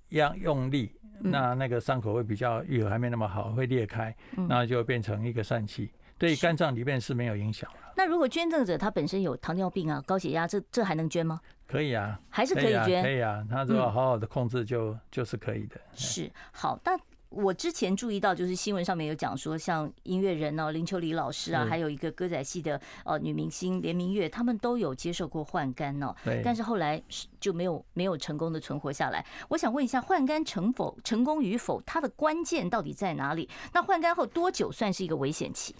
[0.09, 4.15] 要用力，那那个伤口会比较愈合还没那么好，会裂开，
[4.47, 5.89] 那就变成一个疝气。
[6.17, 7.93] 对肝脏里面是没有影响了。
[7.95, 11.39] 那如果捐赠者他本身有糖尿病啊、高血压，这这还能捐吗？
[11.67, 13.45] 可以啊，还是可以捐，可以啊。
[13.49, 15.79] 他只要好好的控制就，就就是可以的。
[15.93, 16.97] 是好，那
[17.29, 26.15] 我之前注意到，就是新闻上面有讲说，像音乐人哦，林秋离老师啊，还有一个歌仔戏的呃女明星连明月，他们都有接受过换肝哦。
[26.43, 27.01] 但是后来
[27.39, 29.25] 就没有没有成功的存活下来。
[29.49, 33.49] 我想问一下，换肝成否成功与否，它的关键到底在哪里？
[33.73, 35.75] 那换肝后多久算是一个危险期？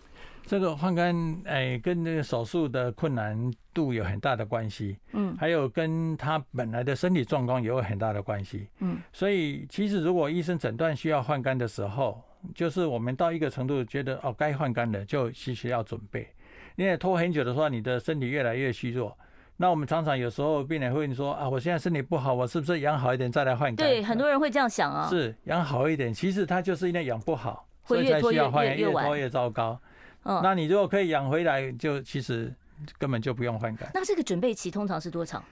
[0.47, 12.23] 这个换肝，哎，跟那个手术的困难度有很大的关系，嗯，还有跟他本来的身体状况也有很大的关系，嗯，所以其实如果医生诊断需要换肝的时候，
[12.55, 16.25] 就是我们到一个程度觉得哦该换肝了，就其实要准备，
[16.77, 19.15] 因为拖很久的话，你的身体越来越虚弱。
[19.57, 23.85] 那我们常常有时候病人会问说啊，我现在身体不好，我是不是养好一点再来换肝？
[23.85, 29.77] 对，很多人会这样想啊，是养好一点，其实他就是因为养不好，所以才需要换，越拖越糟糕。
[30.43, 32.53] 那你如果可以养回来，就其实
[32.97, 33.89] 根本就不用换肝。
[33.93, 35.43] 那这个准备期通常是多长？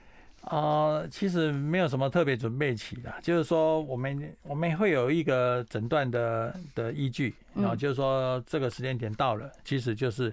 [0.42, 10.32] 啊，其实没有什么特别准备期的，就是说我们我们会有一个诊断的的依据，然后就是说这个时间点到了，其实就是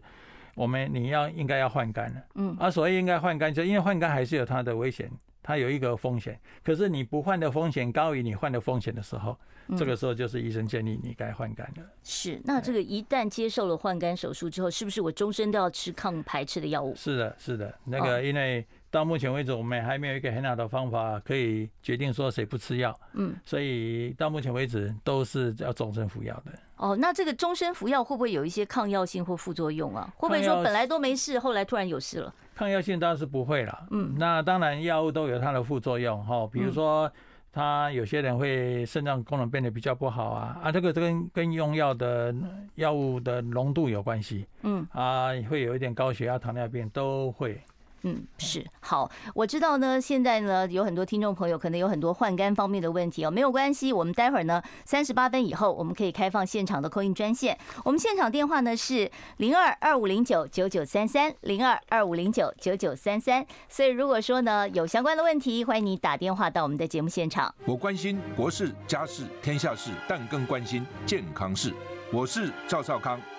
[0.53, 2.21] 我们你要应该要换肝了。
[2.35, 5.09] 嗯，啊所以应该换肝，就因为换肝还是有它的危险。
[5.43, 9.37] 它有一个风险，可是你不换的风险高于你换的风险的时候，
[9.77, 11.83] 这个时候就是医生建议你该换肝了。
[12.01, 16.95] 是，那这个一旦接受了换肝手术之后，是不是我终身都要吃抗排斥的药物？
[16.95, 18.65] 是的，是的，那个因为。
[18.93, 22.95] 到目前为止，我们还没有一个很好的方法可以决定说谁不吃药。
[23.13, 26.51] 嗯，所以到目前为止都是要终身服药的。
[26.75, 30.13] 哦，那这个终身服药会不会有一些抗药性或副作用啊？
[30.15, 32.31] 会不会说本来都没事，后来突然有事了？
[32.53, 33.87] 抗药性当然是不会了。
[33.89, 37.11] 嗯，那当然药物都有它的副作用哈，比如说
[37.51, 42.31] 他有些人会肾脏功能变得比较不好啊啊，这个跟跟用药的
[42.75, 44.45] 药物的浓度有关系。
[44.61, 47.59] 嗯，啊，会有一点高血压、糖尿病都会。
[48.05, 49.99] 嗯，是好，我知道呢。
[49.99, 57.57] 现在呢，有很多听众朋友可能有很多换肝方面的问题哦，没有关系，我们待会儿呢三十八分以后，我们可以开放现场的 call in 专线。
[57.85, 63.45] 我们现场电话呢是零二二五零九九九三三零二二五零九九九三三。
[63.69, 67.55] 所以如果说呢有相关的问题，欢迎你打电话到我们的节目现场。
[67.65, 71.73] 我关心国事、家事、天下事，但更关心健康事。
[72.11, 73.17] 我是赵少康。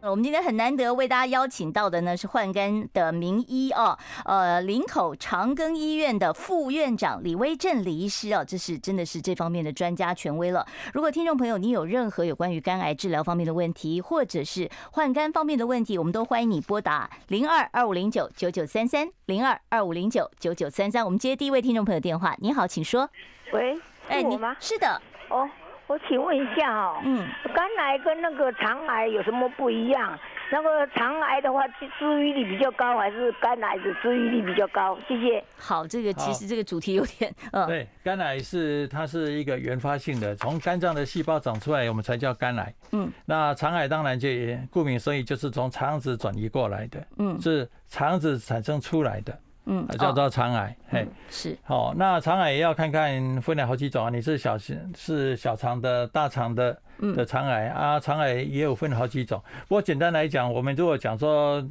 [0.00, 10.64] 我们今天很难得为大家邀请到的呢是换肝的名医哦，呃，林口长庚医院的副院长李威正李医师哦，这是真的是这方面的专家权威了。
[10.94, 21.04] 如果听众朋友你有任何有关于肝癌治疗方面的问题，或者是换肝方面的问题，我们都欢迎你拨打零二二五零九九九三三零二二五零九九九三三。
[21.04, 23.10] 我们接第一位听众朋友电话，你好，请说。
[23.52, 23.76] 喂，
[24.08, 24.56] 哎，你吗？
[24.60, 25.02] 是的。
[25.28, 25.48] 哦。
[25.88, 30.16] 我请问一下哦，嗯，肝癌跟那个肠癌有什么不一样？
[30.50, 34.98] 那个肠癌的话，治愈率比较高，还是肝癌的治愈率比较高？
[35.08, 35.42] 谢谢。
[35.56, 42.74] 好，这个其实这个主题有点，嗯，对，肝癌是它是一个原发性的，从肝脏的细胞长出来，我们才叫肝癌。
[42.92, 44.28] 嗯，那肠癌当然就
[44.70, 49.38] 顾名思义，就是从肠子转移过来的，嗯，是肠子产生出来的。
[49.70, 56.80] 嗯，叫做肠癌，嘿，是，好，那肠癌也要看看分了好几种啊，你是小是小肠的、大肠的
[57.14, 59.38] 的肠癌啊，肠癌也有分好几种。
[59.68, 61.62] 不过简单来讲，我们如果讲说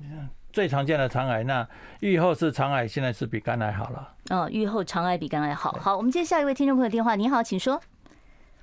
[0.53, 1.67] 最常见的肠癌，那
[2.01, 4.07] 预后是肠癌，现在是比肝癌好了。
[4.29, 5.71] 哦，预后肠癌比肝癌好。
[5.81, 7.81] 好，我们接下一位听众朋友电话，你好，请说。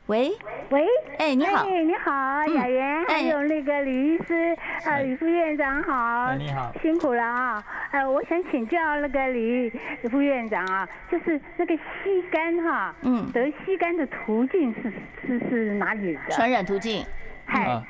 [0.06, 0.30] 喂？
[0.70, 0.84] 喂，
[1.18, 2.12] 哎，你好，哎，你好，
[2.54, 9.70] 雅媛，还有那个李医师，啊，李副院长好，你好，辛苦了啊，呃，我想请教那个李
[10.10, 14.92] 副院长啊，就是那个吸肝哈，嗯，得吸肝的途径是
[15.26, 16.20] 是是哪里的？
[16.30, 17.04] 传染途径，
[17.46, 17.82] 嗨，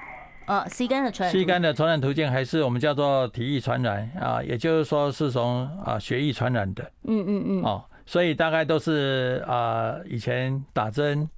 [0.45, 11.29] 啊，吸肝的传，吸肝的传染途径还是我们叫做体液传染啊，也就是说是从啊血液传染的，嗯嗯嗯，哦，所以大概都是啊以前打针。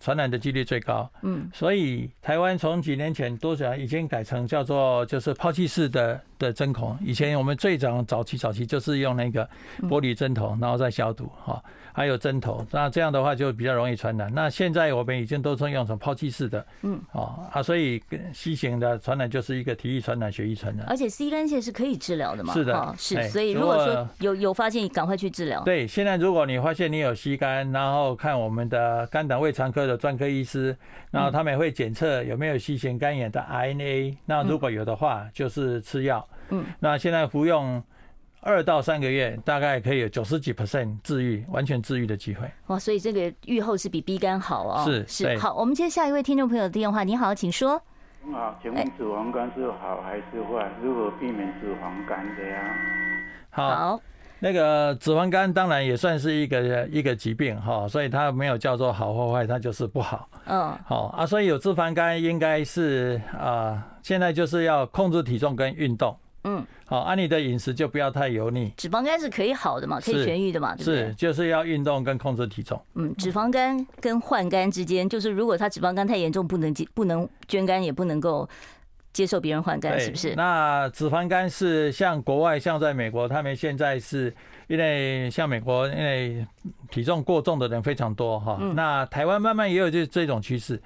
[0.00, 9.48] 传染的几率最高，嗯，所以台湾从几年前多少已经改成叫做就是抛弃式的的针孔，以前我们最早早期早期就是用那个
[9.82, 11.62] 玻璃针头，然后再消毒哈。
[11.96, 14.28] 还有针头，那这样的话就比较容易传染。
[14.34, 18.02] 那现在我们已经都是用成抛弃式的，嗯，哦啊，所以
[18.32, 20.84] 吸型的传染就是一个体液传染、血液传染。
[20.88, 22.52] 而且 C 肝腺是可以治疗的嘛？
[22.52, 23.28] 是的，是。
[23.28, 25.62] 所以如果说有有发现，赶快去治疗。
[25.62, 30.76] 对，现在如果你发现你有吸肝，然后看我们的肝胆胃肠科的专科医师，
[31.12, 34.16] 然后他们也会检测有没有 C 型肝炎的 RNA。
[34.26, 36.28] 那如果有的话，就是吃药。
[36.48, 37.80] 嗯，那现在服用。
[38.46, 42.46] 二到三个月，大概可以有九十几 percent 治愈，完全治愈的机会。
[42.66, 44.84] 哇，所以这个愈后是比 B 肝好哦。
[44.84, 47.02] 是是，好，我们接下一位听众朋友的电话。
[47.04, 47.80] 你好，请说。
[48.30, 50.70] 好，请问脂肪肝是好还是坏？
[50.82, 52.76] 如何避免脂肪肝的呀？
[53.48, 54.00] 好，
[54.40, 60.28] 那个脂肪肝当然也算是一个一个疾病哈，所以它没有叫做好或坏，它就是不好。
[60.44, 66.14] 嗯，好啊，所以有脂肪肝应该是啊，现在就是要控制体重跟运动。
[66.44, 68.72] 嗯，好，按你的饮食就不要太油腻。
[68.76, 70.96] 脂肪肝是可以好的嘛，可以痊愈的嘛，对不对？
[71.08, 72.80] 是，就是要运动跟控制体重。
[72.94, 78.46] 嗯，脂肪肝跟换肝之间，就是如果他脂肪肝太严重，不能不能捐肝，也不能够
[79.14, 80.34] 接受别人换肝，是不是？
[80.34, 84.34] 那脂肪肝是像国外，像在美国，他们现在是
[84.66, 86.46] 因为像美国，因为
[86.90, 88.58] 体重过重的人非常多哈。
[88.74, 90.78] 那台湾慢慢也有这这种趋势。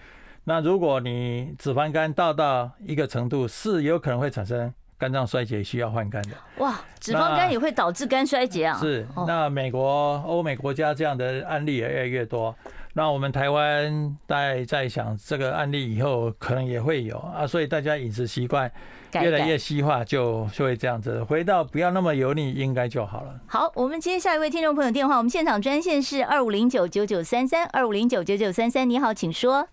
[0.44, 4.73] 那如果你脂肪肝到到一个程度，是有可能会产生。
[4.98, 8.76] 肝脏衰竭需要换肝的哇，脂肪肝也会导致肝衰竭啊？
[8.80, 12.54] 是，那美国、欧美国家这样的案例也越来越多。
[12.94, 18.68] 那我们台湾在在想这个案例以后可能也会有啊，所以大家饮食习惯
[19.12, 23.38] 越来越西化，就就会这样子，回到不要那么油腻，应该就好了。
[23.46, 29.68] 好，我们接下一位听众朋友电话，我们现场专线是二五零九九九三三二五零九九九三三，你好，请说。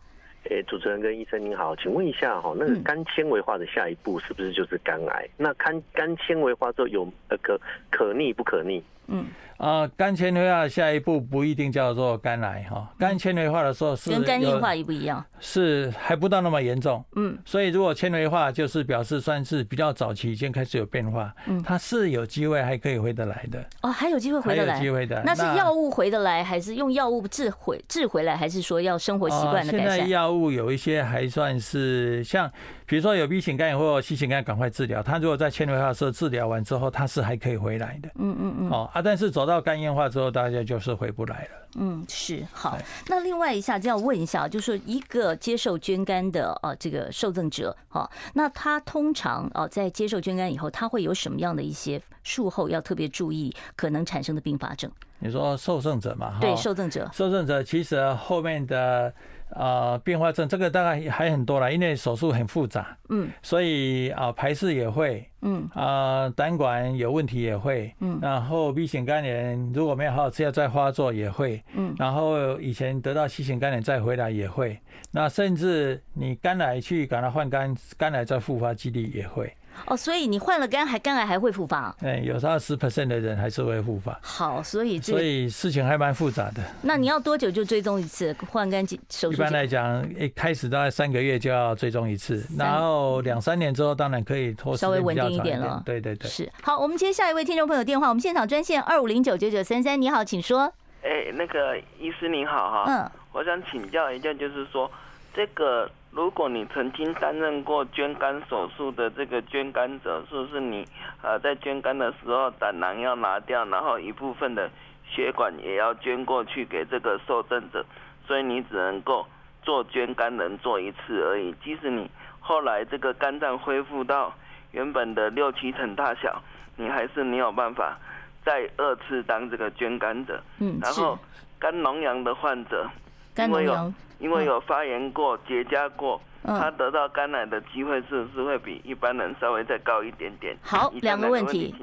[0.50, 5.28] 诶，主持人跟医生您好，请问一下哈，那个肝纤维化的下一步是不是就是肝癌？
[5.38, 8.84] 那肝肝纤维化之后有呃可可逆不可逆？
[9.08, 9.26] 嗯。
[9.58, 29.96] 啊，肝纤维化下一步不一定叫做肝癌哈，肝纤维化的时候是跟肝硬化也不一样，是还不到那么严重，嗯，所以如果纤维化就是表示算是比较早期已经开始有变化，嗯，它是有机会还可以回得来的，哦，还有机会回得来，有机会的，那是药物回得来，还是用药物治回治回来，还是说要生活习惯的改善？
[29.96, 32.52] 现在药物有一些还算是像。
[32.88, 35.02] 比如说有 B 型肝炎或 C 型肝炎，赶快治疗。
[35.02, 38.10] 他如果在纤维化的时候治疗完之后，他是还可以回来的。
[38.16, 38.70] 嗯嗯嗯。
[38.70, 41.50] 哦啊，但是走到肝硬化之后，大家就是回不来了。
[41.78, 42.78] 嗯，是好。
[43.08, 54.90] 那另外一下就要问一下，就是一个接受捐肝的啊这个受赠者，哈，那他通常啊在接受捐肝以后，他会有什么样的一些术后要特别注意可能产生的并发症？
[55.20, 56.38] 你说受赠者嘛？
[56.40, 57.10] 对，受赠者。
[57.12, 59.12] 受赠者其实后面的。
[59.50, 74.80] 呃，变化症这个大概还很多啦，因为手术很复杂，嗯，所以啊、呃，排斥也会，嗯，啊，胆管有问题也会，嗯，然后 B 型肝炎如果没有好好吃药再发作也会，嗯，然后以前得到 C 型肝炎再回来也会，
[75.12, 79.54] 那甚至你肝癌去给它换肝，肝癌再复发几率也会。
[79.88, 81.96] 哦，所以你换了肝还肝癌还会复发？
[82.02, 84.18] 哎，有时候十 percent 的人还是会复发。
[84.22, 86.62] 好，所以所以事情还蛮复杂的。
[86.82, 89.34] 那你要多久就追踪一次换肝手术？
[89.34, 95.82] 一般来讲，一开始大概三个月就要追踪一次，然后两三年之后当然可以拖稍微稳定一点了。
[95.86, 96.52] 对对对，是。
[96.62, 100.72] 好，我们接下一位听众朋友电话，我们现场专线二五零九九九三三，你好，请说。
[101.04, 104.90] 哎，那个医师您好哈，嗯，我想请教一下，就是说
[105.36, 105.92] 这个。
[106.12, 110.88] 如果你曾经担任过捐肝手术的这个捐肝者，是不是你
[111.22, 114.72] 呃在捐肝的时候胆囊要拿掉，然后一部分的
[115.06, 117.86] 血管也要捐过去给这个受赠者，
[118.26, 119.28] 所以你只能够
[119.62, 121.54] 做捐肝人做一次而已。
[121.62, 122.10] 即使你
[122.40, 124.34] 后来这个肝脏恢复到
[124.72, 126.42] 原本的六七成大小，
[126.78, 127.98] 你还是没有办法
[128.46, 130.42] 再二次当这个捐肝者。
[130.60, 131.20] 嗯，然后
[131.60, 132.90] 肝脓疡的患者，
[133.36, 133.94] 肝脓疡。
[134.18, 140.58] 因为有发炎过、结痂过，他得到肝癌的机会是不是会比一般人稍微再高一点点？
[140.62, 141.76] 好，两个问题。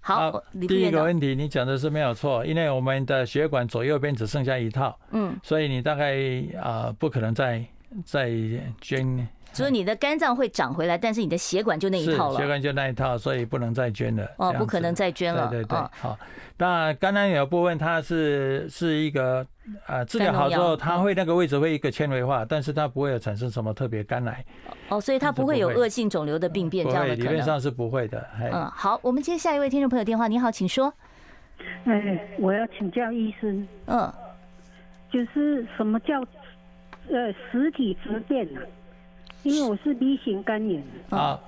[0.00, 6.16] 好，第一个问题你讲的是没有错，因为我们的血管左右边只剩下一套，嗯，所以你大概
[6.62, 7.62] 啊不可能再
[8.04, 8.30] 再
[8.80, 9.28] 捐。
[9.52, 12.38] 所以你的肝脏会长回来，但是你的血管就那一套了。
[12.38, 14.26] 血管就那一套，所以不能再捐了。
[14.36, 15.48] 哦，不可能再捐了。
[15.48, 15.78] 对对对。
[16.00, 16.18] 好，
[16.56, 19.46] 那肝囊有部分它是是一个
[19.86, 24.44] 呃治疗好之后，它会那个位置会一个纤维化，但是它不会有产生什么特别肝癌。
[24.88, 27.26] 哦，所以它不会有恶性肿瘤的病变这样的可能。
[27.26, 28.24] 理论上是不会的。
[28.40, 30.28] 嗯，好，我们接下一位听众朋友电话。
[30.28, 30.92] 你好，请说。
[31.84, 33.66] 哎，我要请教医生。
[33.86, 34.12] 嗯。
[35.12, 36.20] 就是什么叫
[37.08, 38.60] 呃实体质变呢？
[39.42, 41.40] 因为我是 B 型肝炎啊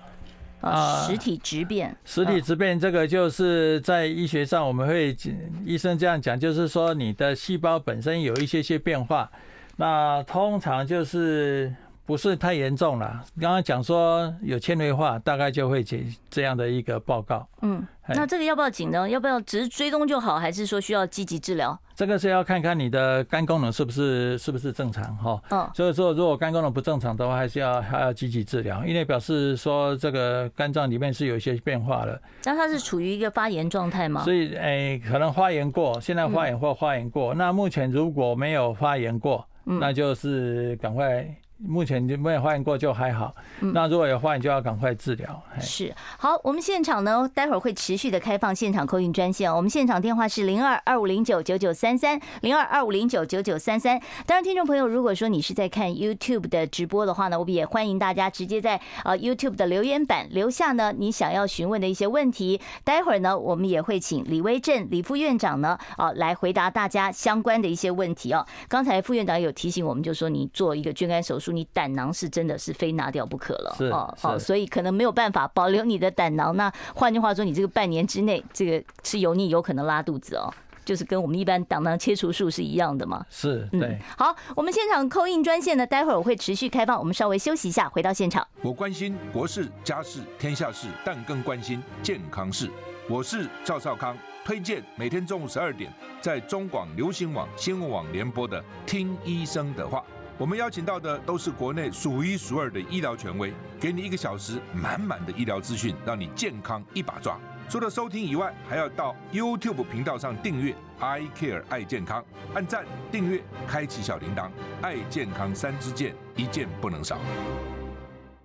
[0.60, 5.16] 啊，实体质变，实体质变，这个就是在医学上我们会
[5.64, 9.30] 医生这样讲，就是说你的细胞本身有一些些变化，
[9.76, 11.74] 那通常就是。
[12.12, 13.24] 不是太严重了。
[13.40, 17.48] 刚刚讲说有纤维化，大概就会解这样的一个报告。
[17.62, 19.08] 嗯，那这个要不要紧呢？
[19.08, 21.78] 要不要只是追踪就好，还是说需要积极治疗？
[21.94, 25.42] 这个是要看看你的肝功能是不是是不是正常哈。
[25.48, 32.20] 嗯，所以说如果肝功能不正常的话，还是要还要积极治疗，因为表示说这个肝脏里面是有一些变化的。
[32.44, 34.22] 那它是处于一个发炎状态吗？
[34.22, 37.32] 所以，哎，可能发炎过，现在发炎或发炎过。
[37.32, 41.26] 那目前如果没有发炎过，那就是赶快。
[41.64, 43.34] 目前就没有换过，就还好。
[43.60, 45.42] 那如果有发现，就要赶快治疗。
[45.60, 49.54] 是好，我们现场呢，待会儿会持续的开放现场 call in 专线。
[49.54, 54.00] 我们现场电话是零二二五零九九九三三零二二五零九九九三三。
[54.26, 62.60] 当然，听众朋友，如果说你是在看 YouTube 的直播的话呢，我们也欢迎大家直接在呃 YouTube 的留言板留下呢你想要询问的一些问题。
[62.82, 68.44] 待会儿呢，我们也会请李威正李副院长呢啊来回答大家相关的一些问题哦。
[68.68, 71.51] 刚才副院长有提醒我们，就说你做一个捐肝手术。
[71.52, 76.56] 你胆囊是真的是非拿掉不可了，哦，好，所以可能没有办法保留你的胆囊。
[76.56, 80.52] 那换句话说，你这个半年之内，这个吃油腻有可能拉肚子哦，
[80.84, 83.24] 就是跟我们一般胆囊切除术是一样的嘛。
[83.30, 83.80] 是，对。
[83.80, 88.46] 嗯、好，我们现场 call in 专线呢，待会儿我会持续开放，我们稍微休息一下，回到现场。
[88.62, 92.70] 我关心国事、家事、天下事，但更关心健康事。
[93.08, 99.98] 我是赵少康，推荐每天中午十二点在中广流行网、新闻网联播的《听医生的话》。
[100.38, 107.38] 我们邀请到的都是国内数一数二的医疗权威，给你一个小时满满的医疗资讯，让你健康一把抓。
[107.68, 112.24] 除了收听以外，还要到 YouTube 频道上订阅 I Care 爱健康，
[112.54, 117.18] 按赞、订阅、开启小铃铛，爱健康三支箭，一件不能少。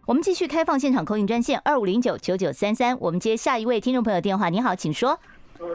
[0.05, 4.49] 我们继续开放现场 call in 专线二五零九九九三三，我们接下一位听众朋友电话。
[4.49, 5.19] 你好，请说。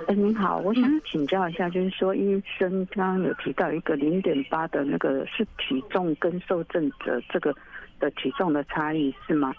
[0.07, 7.55] 哎，您好，我想请教一下，就是说医生刚刚有提到一个零点八的那个是体重跟受赠者这个
[7.99, 9.53] 的体重的差异是吗？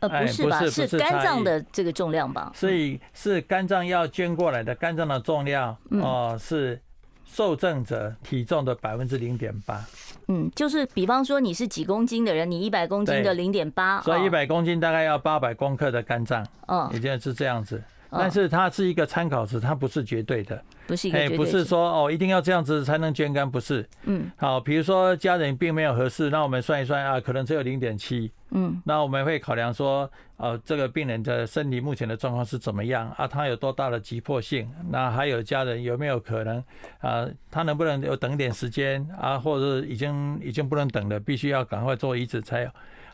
[0.00, 0.58] 呃，不是吧？
[0.66, 2.50] 是肝脏的这个重量吧？
[2.54, 6.80] 所以是肝脏要捐过来的肝脏的重量哦，是
[7.24, 9.80] 受赠者体重的百分之零点八。
[10.28, 17.82] 嗯，就是比方说你是几公斤的人，你一百公斤的零点八，所以一百公斤大概要八百公克的肝脏，嗯，也就是这样子。
[18.12, 20.62] 但是它是一个参考值，它不是绝对的。
[20.86, 23.88] 不是一个，不是说哦一定要这样子才能捐肝，不是。
[24.04, 28.30] 嗯，好，比如说家人并没有合适，那我们算一算啊，可能只有零点七。
[28.50, 33.26] 嗯，那我们会考量说，呃，这个病人的身体目前的状况是怎么样啊？
[33.26, 34.68] 他有多大的急迫性？
[34.90, 36.62] 那还有家人有没有可能
[36.98, 37.26] 啊？
[37.50, 39.38] 他能不能有等一点时间啊？
[39.38, 42.70] 或者已经已经不能等了，必须要赶快做移植才有。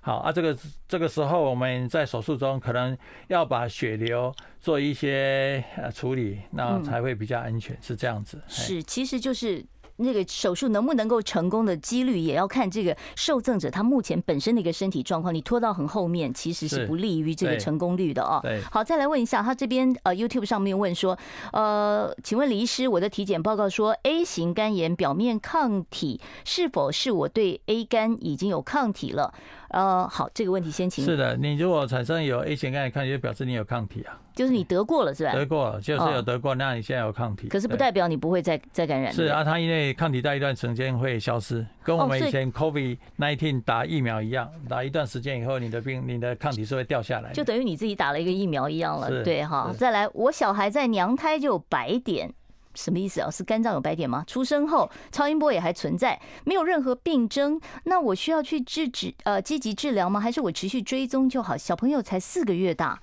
[0.09, 0.57] 好啊，这个
[0.89, 2.97] 这个时候我们在手术中可能
[3.27, 8.41] 要把血流做一些呃处理，那才会比较安全，是这样子。
[8.49, 9.63] 是，其实就是。
[10.01, 15.35] 那个手术能不能够成功的几率，也要看这个受赠者他目前本身的一个身体状况。
[15.35, 18.39] 你拖到很后面，其实是不利于这个成功率的哦。
[18.41, 21.19] 对，好，再来问一下，他这边呃 YouTube 上面问说，
[21.53, 29.35] 呃，请问李医师，我的体检报告说 A 型肝炎表面抗体是否是我对 A 肝已经有抗体了？
[29.69, 31.05] 呃，好，这个问题先请。
[31.05, 34.19] 是的，你如果产生有 A 型肝炎抗体，就表示你有抗体啊。
[34.35, 35.33] 就是你得过了是吧？
[35.33, 37.49] 得过了，就是有得过，那你现在有抗体。
[37.49, 39.12] 可是不代表你不会再再感染。
[39.12, 47.33] 是啊，它因为抗体在一段时间会消失，跟我们以前 COVID nineteen 打疫苗一样，打一段时间以后，你的病、你的抗体是会掉下来。
[47.33, 49.75] 就等于你自己打了一个疫苗一样了，对哈。
[49.77, 52.33] 再来，我小孩在娘胎就有白点，
[52.79, 53.31] 什么意思啊？
[53.31, 54.22] 是肝脏有白点吗？
[54.26, 60.20] 出生后超音波也还存在，没有任何病征，那我需要去制止呃积极治疗吗？
[60.20, 61.57] 还是我持续追踪就好？
[61.57, 63.01] 小朋友才四个月大。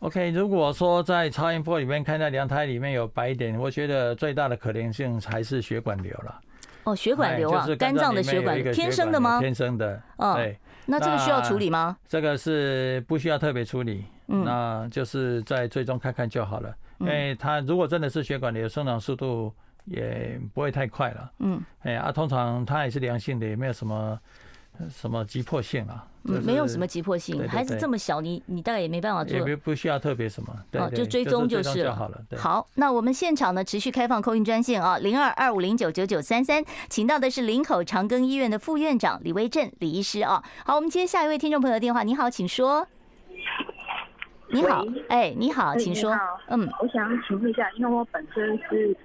[0.00, 6.40] OK，如果说在超音波里面看到娘胎里面有白点，我觉得最大的可能性还是血管瘤了。
[6.84, 9.40] 哦，血管瘤啊，肝脏的血管，天生的吗？
[9.40, 10.00] 天生的。
[10.18, 10.58] 哦，对。
[10.86, 11.96] 那这个需要处理吗？
[12.08, 16.74] 这个是不需要特别处理，嗯，那就是在追踪看看就好了。
[16.98, 19.52] 因为它如果真的是血管瘤，生长速度
[19.84, 21.32] 也不会太快了。
[21.38, 21.62] 嗯。
[21.80, 24.18] 哎啊，通常它也是良性的，也没有什么。
[24.88, 26.06] 什么急迫性啊？
[26.22, 31.96] 嗯，没有什么急迫性，孩子这么小，你你大概也没办法做，也不不需要特别什么，哦，就追踪就是了。
[31.96, 40.40] 好了，好，那我们现场呢持续开放 call in 专线啊，零二二五零九九九三三，请到的是林口长庚医院的副院长李威正李医师啊。
[40.64, 42.86] 好，我们接下一位听众朋友的电话，你好，请说。
[44.50, 46.10] 你好，哎，你好，请说。
[46.48, 48.96] 嗯，我想请问一下，因为我本身是。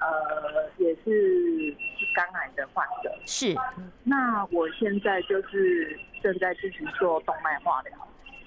[0.00, 1.76] 呃，也是
[2.14, 3.54] 肝癌的患者，是。
[4.02, 7.92] 那我现在就是正在进行做动脉化疗，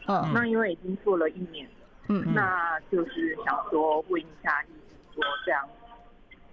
[0.08, 1.72] 嗯，那因为已经做了一年了，
[2.10, 5.70] 嗯，那就是想说问一下医生说这样，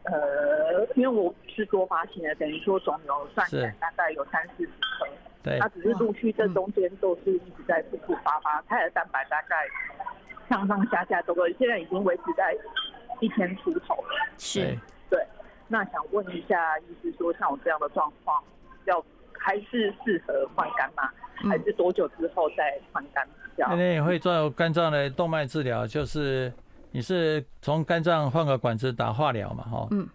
[0.02, 5.06] 呃，因为我是多发性的，等于说肿瘤算起来大概有三四十颗，
[5.42, 9.56] 对，它只是陆续这中间都是一直在复复发发，胎儿蛋白大概
[10.48, 12.56] 上上下下都会，现在已经维持在。
[13.22, 14.74] 一千出头了，是，
[15.10, 15.22] 对。
[15.68, 18.42] 那想问一下，医师说像我这样的状况，
[18.86, 19.04] 要
[19.38, 21.10] 还是适合换肝吗？
[21.46, 23.68] 还是多久之后再换肝比较？
[23.76, 26.50] 那你会做肝脏的动脉治疗，就是
[26.92, 29.64] 你是从肝脏换个管子打化疗嘛？
[29.64, 30.08] 哈，嗯。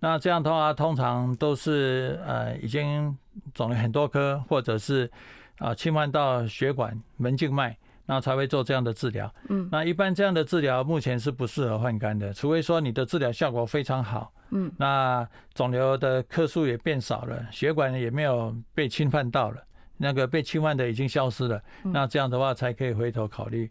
[0.00, 3.16] 那这样的话，通常都是呃已经
[3.54, 5.08] 肿了很多颗，或者是
[5.58, 7.76] 啊侵犯到血管门静脉。
[8.06, 9.32] 那才会做这样的治疗。
[9.50, 14.32] 嗯，那一般这样的治疗目前是不适合换肝的，除非说你的治疗效果非常好。
[14.50, 15.24] 嗯，那
[15.54, 19.62] 肿瘤的颗数也变少了，血管也没有被侵犯到了，
[19.96, 21.62] 那个被侵犯的已经消失了。
[21.84, 23.70] 那这样的话才可以回头考虑。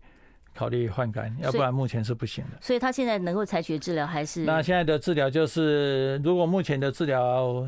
[0.60, 2.57] 考虑换肝，要不然目前是不行的。
[2.60, 4.43] 所以他现在能够采取治疗还是？
[4.43, 7.66] 那现在的治疗就是，如果目前的治疗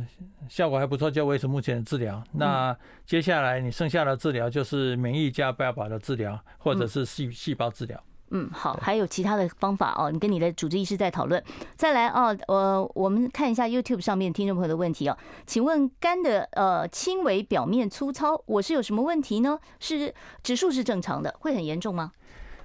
[0.49, 2.21] 效果还不错，就维持目前的治疗。
[2.33, 2.75] 那
[3.05, 7.97] 接下来你剩下的治疗就是免疫加标靶的治疗，或者是细细胞治疗。
[8.31, 10.11] 嗯，好，还有其他的方法哦。
[10.11, 11.41] 你跟你的主治医师在讨论。
[11.77, 15.17] 再来哦，呃，我们看一下 YouTube 上面听众朋友的问题哦。
[15.45, 19.57] 请问肝的呃轻微表面粗糙，我是有什么问题呢？
[19.79, 20.13] 是
[20.43, 22.11] 指数是正常的，会很严重吗？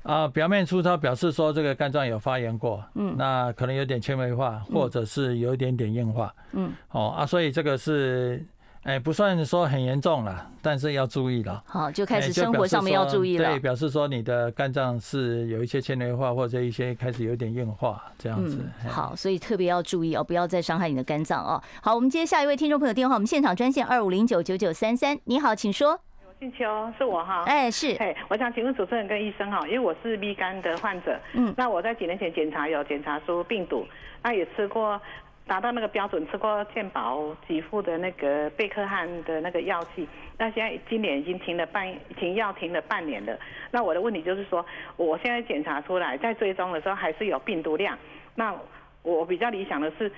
[0.06, 8.44] 啊，表面粗糙表示说这个肝脏有发炎过，嗯，那可能有点纤维化，或者是有一点点硬化，嗯，哦啊，所以这个是，
[8.82, 11.60] 哎，不算说很严重了，但是要注意了。
[11.66, 13.50] 好，就开始生活上面要注意了。
[13.50, 18.64] 对，表示说你的肝脏是有一些纤维化，或者一些开始有点硬化这样子。
[18.88, 21.60] 好，所以特别要注意哦，不要再伤害你的肝脏哦。
[21.82, 26.05] 好，我们接下一位听众朋友电话，我们现场专线二五零九九九三三，你好，请说。
[26.38, 27.44] 姓邱，是我哈。
[27.46, 27.96] 哎，是。
[27.98, 31.18] 哎，我想请问主持人跟医生哈，因为我是 B 肝的患者。
[31.32, 31.52] 嗯。
[31.56, 33.86] 那我在几年前检查有检查出病毒，
[34.22, 35.00] 那也吃过
[35.46, 40.06] 达到那个标准，吃过健保给付的那个贝克汉的那个药剂。
[40.36, 43.38] 那现在今年已经停了半停药停了半年了。
[43.70, 44.64] 那我的问题就是说，
[44.96, 47.96] 我现在检查出来在追踪的时候还是有病毒量。
[48.34, 48.54] 那
[49.02, 50.12] 我比较理想的是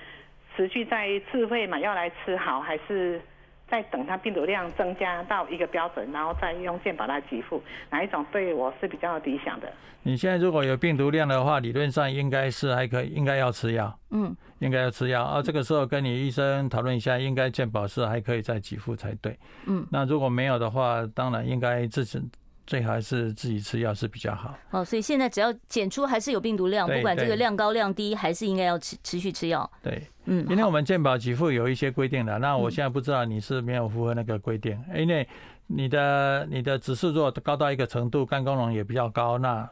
[0.57, 3.21] 持续在自费买药来吃好，还是？
[3.69, 9.71] 再等它病毒量增加到一个标准，然后再用健保来给付，哪一种对我是比较理想的？
[10.03, 13.99] 你现在如果有病毒量的话，理论上应该是还可以，应该要吃药。
[14.11, 15.23] 嗯，应该要吃药。
[15.23, 19.37] 啊，这个时候跟你医生讨论一下，应该健保是还可以再给付才对。
[19.65, 22.21] 嗯，那如果没有的话，当然应该自己。
[22.69, 24.55] 最好还是自己吃药是比较好。
[24.69, 29.67] 哦，所以现在只要检出还是有病毒量，不管这个量高量低，还是应该要持持续吃药。
[29.81, 35.27] 对，嗯，因为我们健保给付有一些规定的，那我现在不知道你是没有符合那个规定，因为
[35.65, 39.67] 你的你的指数如果高到一个程度，肝功能也比较高，那。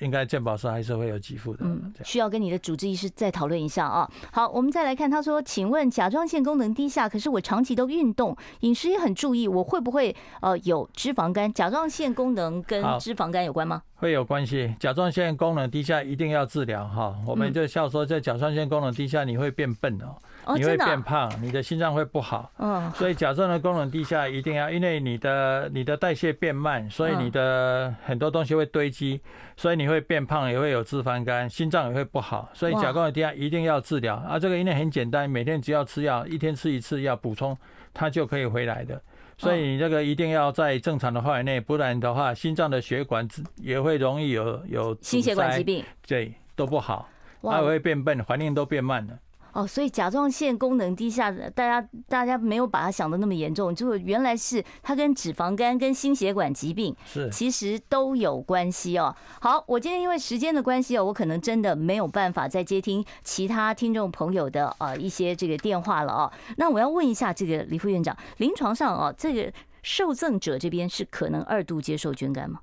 [0.00, 4.08] 应该健保是还是会有给付的，嗯，需要跟你的主治医师再讨论一下啊。
[4.32, 11.52] 好，我们再来看，他说，请问甲状腺功能低下，可是我长期都运动，饮食也很注意，我会不会呃有脂肪肝？
[11.52, 13.82] 甲状腺功能跟脂肪肝有关吗？
[13.96, 17.16] 会有关系，甲状腺功能低下一定要治疗哈。
[17.26, 20.14] 我们就笑说，在甲状腺功能低下，你会变笨哦。
[20.56, 22.50] 你会变胖，你的心脏会不好。
[22.56, 29.20] 嗯，所以甲状腺功能低下一定要，因为你的你的代谢变慢，所以你的很多东西会堆积，
[29.58, 32.48] 所以你会变胖，也会有脂肪肝，心脏也会不好。
[32.54, 34.38] 所以甲功能低下一定要治疗啊！
[34.38, 37.58] 这个因为很简单，每天只要吃药，一天吃一次药补充，
[37.92, 39.02] 它就可以回来的。
[39.36, 47.08] 所以你这个一定要在正常的范围内，不然的话，心脏的血管也会容易有有心血管疾病，对，都不好，
[47.42, 49.18] 它也会变笨，反应都变慢了。
[49.58, 59.12] 哦，所以甲状腺功能低下，大家大家没有把它想的那么严重，就原来是它跟脂肪肝、跟心血管疾病是其实都有关系哦。
[59.40, 66.32] 好，我今天因为时间的关系哦，我可能真的没有办法再接听其他听众朋友的呃一些这个电话了哦。
[66.56, 69.52] 那我要问一下这个李副院长，临床上哦，这个
[69.82, 72.60] 受赠者这边是可能二度接受捐肝吗？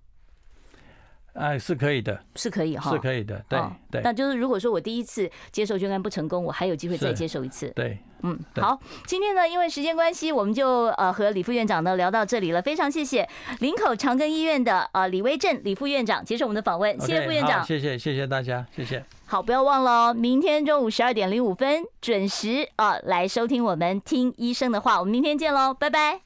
[1.35, 3.59] 哎，是可以的，是可以哈，是可以的，对
[3.91, 4.01] 对。
[4.01, 7.67] 那就是如果说我第一次接受捐肝不成功，我还有机会再接受一次。
[7.75, 12.61] 对，嗯，好，今天呢，因为时间关系，我们就呃和李副院长呢聊到这里了。
[12.61, 13.27] 非常谢谢
[13.59, 19.03] 林口长庚医院的呃李威正李副院长接受我们的访问，谢谢副院长，谢谢谢谢大家，谢谢。
[19.25, 26.24] 好，不要忘了哦，明天中午十二点零五分准时啊来收听我们听医生的话，我们明天见喽，拜拜。